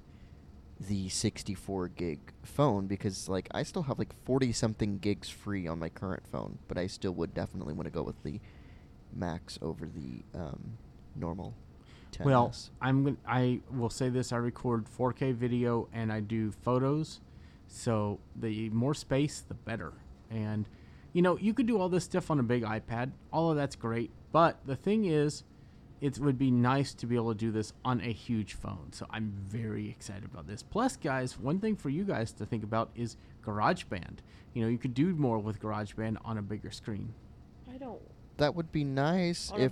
[0.80, 5.80] the 64 gig phone because like I still have like 40 something gigs free on
[5.80, 8.40] my current phone, but I still would definitely want to go with the
[9.16, 10.78] max over the um,
[11.16, 11.54] normal
[12.12, 12.26] 10s.
[12.26, 17.22] Well, I'm I will say this: I record 4K video and I do photos,
[17.74, 19.94] so the more space, the better.
[20.30, 20.68] And
[21.12, 23.12] you know, you could do all this stuff on a big iPad.
[23.32, 25.44] All of that's great, but the thing is,
[26.02, 28.90] it would be nice to be able to do this on a huge phone.
[28.92, 30.62] So I'm very excited about this.
[30.62, 33.16] Plus, guys, one thing for you guys to think about is
[33.46, 34.18] GarageBand.
[34.54, 37.14] You know, you could do more with GarageBand on a bigger screen.
[37.74, 38.02] I don't.
[38.38, 39.72] that would be nice if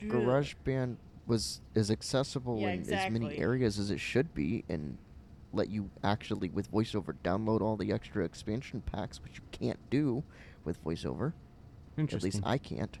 [0.00, 0.96] GarageBand
[1.26, 4.98] was as accessible Yeah, in as many areas as it should be, and
[5.52, 10.22] let you actually with VoiceOver download all the extra expansion packs, which you can't do
[10.64, 11.32] with VoiceOver.
[11.98, 12.98] At least I can't,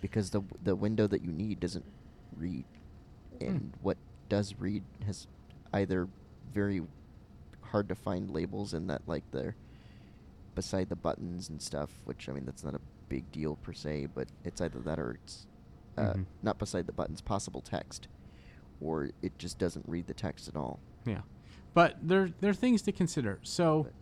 [0.00, 1.84] because the the window that you need doesn't
[2.36, 2.64] read,
[3.40, 3.44] Hmm.
[3.46, 3.96] and what
[4.28, 5.26] does read has
[5.72, 6.08] either
[6.52, 6.82] very
[7.60, 9.56] hard to find labels in that like they're
[10.54, 14.06] beside the buttons and stuff, which I mean that's not a big deal per se,
[14.14, 15.46] but it's either that or it's
[15.98, 16.26] uh, Mhm.
[16.42, 18.06] not beside the buttons, possible text,
[18.80, 20.78] or it just doesn't read the text at all.
[21.06, 21.22] Yeah,
[21.76, 23.38] but there there are things to consider.
[23.42, 23.92] So But,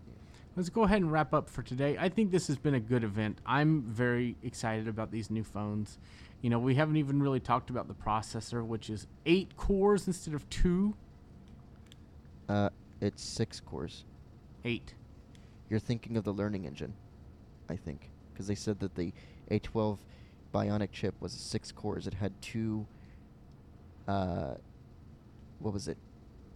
[0.55, 1.97] let's go ahead and wrap up for today.
[1.99, 3.41] I think this has been a good event.
[3.45, 5.99] I'm very excited about these new phones.
[6.41, 10.35] You know, we haven't even really talked about the processor, which is eight cores instead
[10.35, 10.95] of two.
[12.49, 12.68] uh,
[13.01, 14.05] it's six cores.
[14.64, 14.95] Eight.
[15.68, 16.95] You're thinking of the learning engine,
[17.68, 19.12] I think, because they said that the
[19.51, 19.99] A12
[20.55, 22.07] Bionic chip was six cores.
[22.07, 22.87] It had two.
[24.07, 24.55] Uh,
[25.59, 25.97] what was it?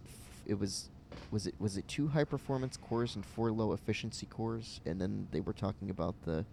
[0.05, 0.89] F- It was,
[1.31, 4.81] was it was it two high performance cores and four low efficiency cores?
[4.85, 6.45] And then they were talking about the.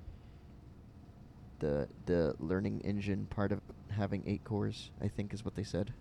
[1.58, 5.94] The the learning engine part of having eight cores, I think, is what they said.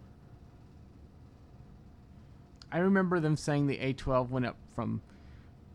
[2.76, 5.02] I remember them saying the A12 went up from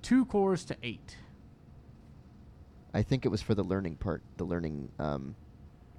[0.03, 1.16] two cores to eight.
[2.93, 5.34] I think it was for the learning part, the learning um,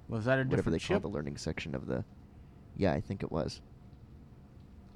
[0.08, 2.04] Was that a whatever they different call the learning section of the.
[2.76, 3.60] Yeah, I think it was.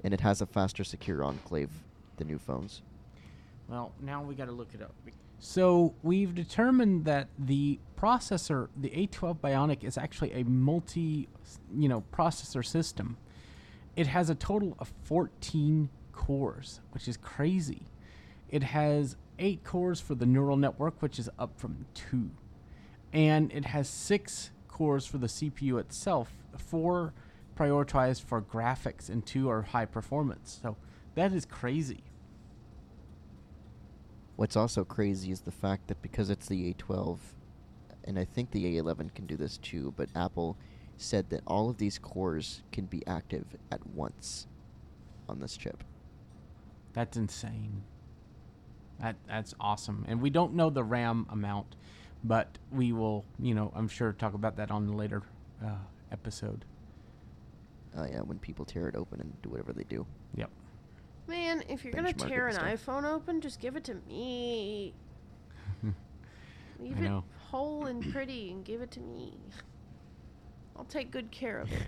[0.03, 1.71] And it has a faster secure enclave,
[2.17, 2.81] the new phones.
[3.67, 4.93] Well, now we got to look it up.
[5.39, 11.27] So we've determined that the processor, the A12 Bionic, is actually a multi,
[11.75, 13.17] you know, processor system.
[13.95, 17.83] It has a total of 14 cores, which is crazy.
[18.49, 22.31] It has eight cores for the neural network, which is up from two,
[23.13, 26.31] and it has six cores for the CPU itself.
[26.57, 27.13] Four
[27.55, 30.59] prioritized for graphics, and two are high performance.
[30.61, 30.77] So
[31.15, 32.03] that is crazy.
[34.37, 37.17] What's also crazy is the fact that because it's the A12,
[38.05, 40.55] and I think the A11 can do this too, but Apple
[40.95, 44.45] said that all of these cores can be active at once
[45.27, 45.83] on this chip.
[46.93, 47.81] That's insane.
[48.99, 50.05] That that's awesome.
[50.07, 51.75] And we don't know the RAM amount,
[52.23, 55.23] but we will, you know, I'm sure talk about that on a later
[55.65, 55.77] uh,
[56.11, 56.63] episode.
[57.97, 60.05] Uh, yeah, when people tear it open and do whatever they do.
[60.35, 60.51] Yep.
[61.27, 62.65] Man, if you're gonna Benchmark tear an stuff.
[62.85, 64.93] iPhone open, just give it to me.
[66.79, 67.23] Leave I it know.
[67.49, 69.33] whole and pretty and give it to me.
[70.77, 71.87] I'll take good care of it.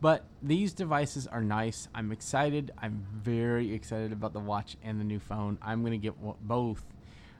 [0.00, 1.88] But these devices are nice.
[1.94, 2.72] I'm excited.
[2.78, 5.56] I'm very excited about the watch and the new phone.
[5.62, 6.14] I'm going to get
[6.46, 6.84] both.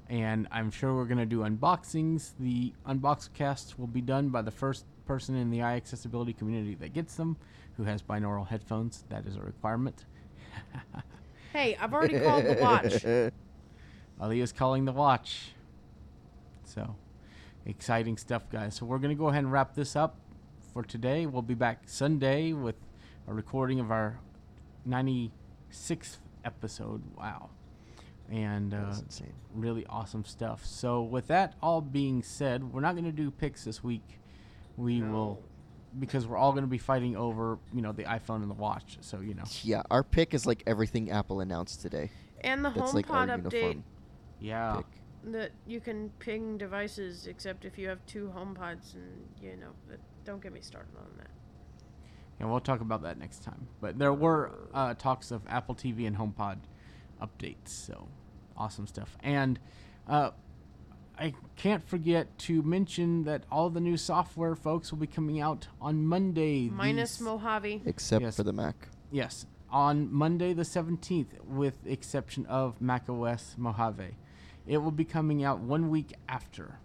[0.08, 2.32] And I'm sure we're going to do unboxings.
[2.40, 6.94] The unbox cast will be done by the first person in the iAccessibility community that
[6.94, 7.36] gets them,
[7.76, 9.04] who has binaural headphones.
[9.08, 10.04] That is a requirement.
[11.52, 13.04] Hey, I've already called the watch.
[14.20, 15.52] Aleeha's calling the watch.
[16.64, 16.96] So,
[17.64, 18.74] exciting stuff, guys.
[18.74, 20.16] So, we're going to go ahead and wrap this up
[20.72, 21.26] for today.
[21.26, 22.74] We'll be back Sunday with
[23.28, 24.18] a recording of our
[24.88, 27.02] 96th episode.
[27.16, 27.50] Wow.
[28.30, 28.92] And uh,
[29.54, 30.64] really awesome stuff.
[30.66, 34.18] So, with that all being said, we're not going to do picks this week.
[34.76, 35.40] We will,
[35.98, 38.98] because we're all going to be fighting over, you know, the iPhone and the watch.
[39.00, 39.44] So, you know.
[39.62, 42.10] Yeah, our pick is like everything Apple announced today.
[42.42, 43.82] And the That's like our HomePod update
[44.40, 44.76] Yeah.
[44.76, 44.86] pick.
[45.32, 50.00] that you can ping devices except if you have two HomePods and you know, that,
[50.24, 51.30] don't get me started on that.
[52.40, 53.68] Yeah, we'll talk about that next time.
[53.80, 56.58] But there were uh, talks of Apple TV and HomePod
[57.22, 58.08] updates, so
[58.56, 59.16] awesome stuff.
[59.22, 59.58] And
[60.08, 60.30] uh,
[61.18, 65.68] I can't forget to mention that all the new software, folks, will be coming out
[65.80, 66.68] on Monday.
[66.70, 67.82] Minus the- Mojave.
[67.86, 68.36] Except Yes.
[68.36, 68.88] for the Mac.
[69.12, 74.16] Yes, on Monday the 17th, with exception of macOS Mojave.
[74.66, 76.78] It will be coming out one week after.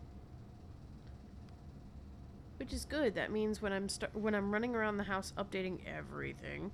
[2.57, 3.15] Which is good.
[3.15, 6.71] That means when I'm st- when I'm running around the house updating everything,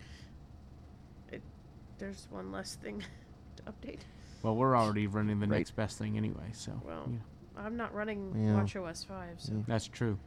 [1.31, 1.43] it,
[1.99, 3.03] there's one less thing
[3.57, 3.99] to update.
[4.41, 5.59] Well, we're already running the Right.
[5.59, 7.17] next best thing anyway, so Well, yeah,
[7.57, 8.61] I'm not running Yeah.
[8.61, 9.61] WatchOS 5, so Yeah.
[9.67, 10.19] that's true.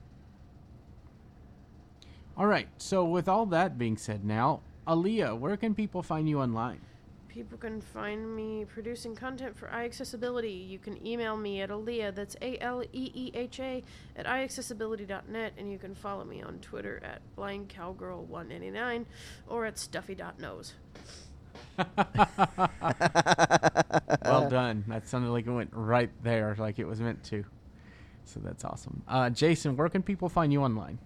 [2.36, 2.68] All right.
[2.78, 6.80] So with all that being said, now Aleeha, where can people find you online?
[7.28, 10.66] people can find me producing content for iAccessibility.
[10.68, 13.84] You can email me at Aleeha, that's A L E E H A,
[14.16, 19.04] at iAccessibility.net, and you can follow me on Twitter at BlindCowgirl189
[19.46, 20.74] or at stuffy.nose.
[24.24, 24.84] well done.
[24.88, 27.44] That sounded like it went right there, like it was meant to.
[28.24, 29.02] So that's awesome.
[29.08, 30.98] Uh, Jason, where can people find you online?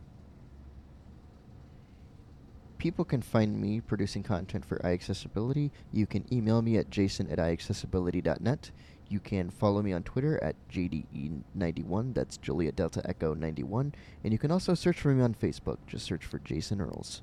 [2.78, 5.70] People can find me producing content for iAccessibility.
[5.92, 8.72] You can email me at jason at iAccessibility.net.
[9.08, 13.94] You can follow me on Twitter at JDE91, that's Julia Delta Echo 91.
[14.24, 15.76] And you can also search for me on Facebook.
[15.86, 17.22] Just search for Jason Earls.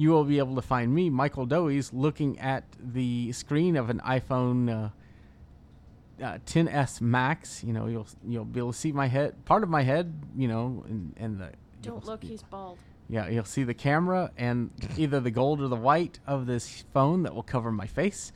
[0.00, 3.98] You will be able to find me, Michael Doise, looking at the screen of an
[3.98, 7.62] iPhone uh, uh, 10s Max.
[7.62, 10.14] You know, you'll you'll be able to see my head, part of my head.
[10.34, 11.50] You know, and and the
[11.82, 12.78] Don't look, he's bald.
[13.10, 17.24] Yeah, you'll see the camera and either the gold or the white of this phone
[17.24, 18.32] that will cover my face,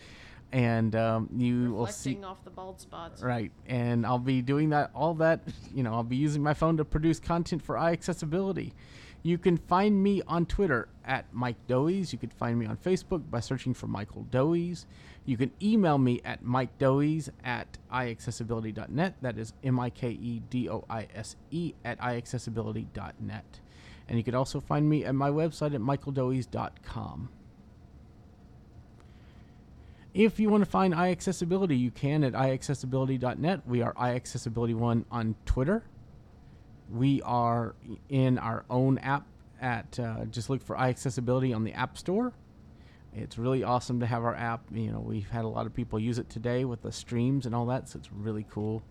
[0.53, 2.11] and um, you will see.
[2.11, 3.23] Reflecting off the bald spots.
[3.23, 4.91] Right, and I'll be doing that.
[4.95, 5.41] All that,
[5.75, 8.73] you know, I'll be using my phone to produce content for iAccessibility.
[9.27, 12.13] You can find me on Twitter at Mike Doise.
[12.13, 14.85] You can find me on Facebook by searching for Michael Doise.
[15.25, 19.15] You can email me at Mike Doise at iAccessibility.net.
[19.23, 23.61] That is M I K E D O I S E at iAccessibility.net.
[24.07, 27.31] And you can also find me at my website at michaeldoise.com.
[30.13, 33.67] If you want to find iAccessibility, you can at iAccessibility.net.
[33.67, 35.85] We are iAccessibility1 on Twitter.
[36.91, 37.75] We are
[38.09, 39.27] in our own app
[39.61, 42.33] at uh, just look for iAccessibility on the App Store.
[43.15, 44.63] It's really awesome to have our app.
[44.73, 47.55] You know, we've had a lot of people use it today with the streams and
[47.55, 48.83] all that, so it's really cool.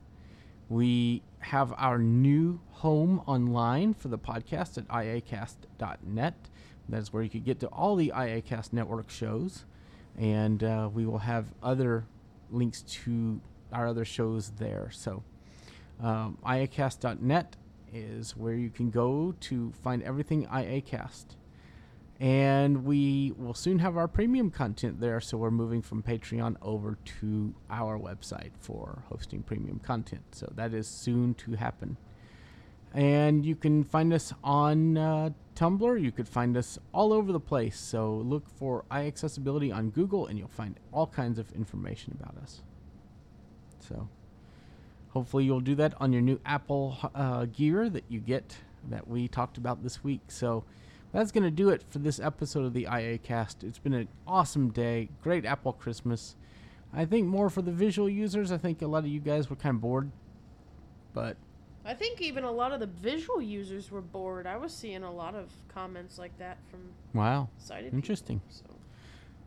[0.69, 6.35] We have our new home online for the podcast at iacast.net.
[6.89, 9.65] That is where you could get to all the iAcast network shows.
[10.17, 12.05] And uh, we will have other
[12.49, 13.41] links to
[13.71, 14.89] our other shows there.
[14.91, 15.23] So,
[16.01, 17.55] um, iacast.net
[17.93, 21.25] is where you can go to find everything iAcast.
[22.19, 25.19] And we will soon have our premium content there.
[25.19, 30.23] So we're moving from Patreon over to our website for hosting premium content.
[30.31, 31.97] So that is soon to happen.
[32.93, 36.01] And you can find us on uh, Tumblr.
[36.01, 37.79] You could find us all over the place.
[37.79, 42.61] So look for iAccessibility on Google and you'll find all kinds of information about us.
[43.79, 44.07] So
[45.13, 48.57] hopefully you'll do that on your new Apple uh, gear that you get
[48.89, 50.21] that we talked about this week.
[50.27, 50.63] So
[51.13, 53.63] that's going to do it for this episode of the IA Cast.
[53.63, 55.09] It's been an awesome day.
[55.21, 56.35] Great Apple Christmas.
[56.91, 58.51] I think more for the visual users.
[58.51, 60.11] I think a lot of you guys were kind of bored.
[61.13, 61.37] But
[61.85, 64.47] I think even a lot of the visual users were bored.
[64.47, 66.79] I was seeing a lot of comments like that from
[67.13, 68.41] wow, sighted people, interesting.
[68.49, 68.63] So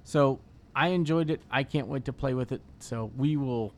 [0.05, 0.41] So
[0.77, 1.41] I enjoyed it.
[1.51, 2.61] I can't wait to play with it.
[2.79, 3.73] So we will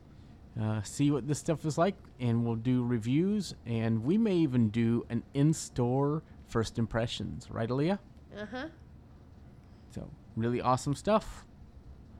[0.60, 4.68] uh, see what this stuff is like, and we'll do reviews, and we may even
[4.70, 7.98] do an in-store first impressions, right, Aleeha?
[8.36, 8.68] uh huh.
[9.90, 11.44] So really awesome stuff.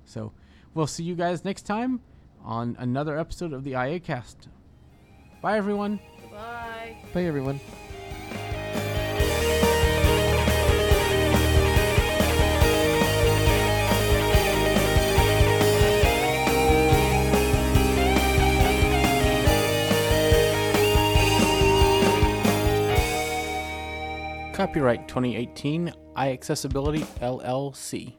[0.05, 0.32] So
[0.74, 2.01] we'll see you guys next time
[2.45, 4.49] on another episode of the IA Cast.
[5.43, 6.01] Bye, everyone.
[6.20, 6.97] Goodbye.
[7.12, 7.61] Bye, everyone.
[24.59, 28.13] Copyright 2018 iAccessibility LLC.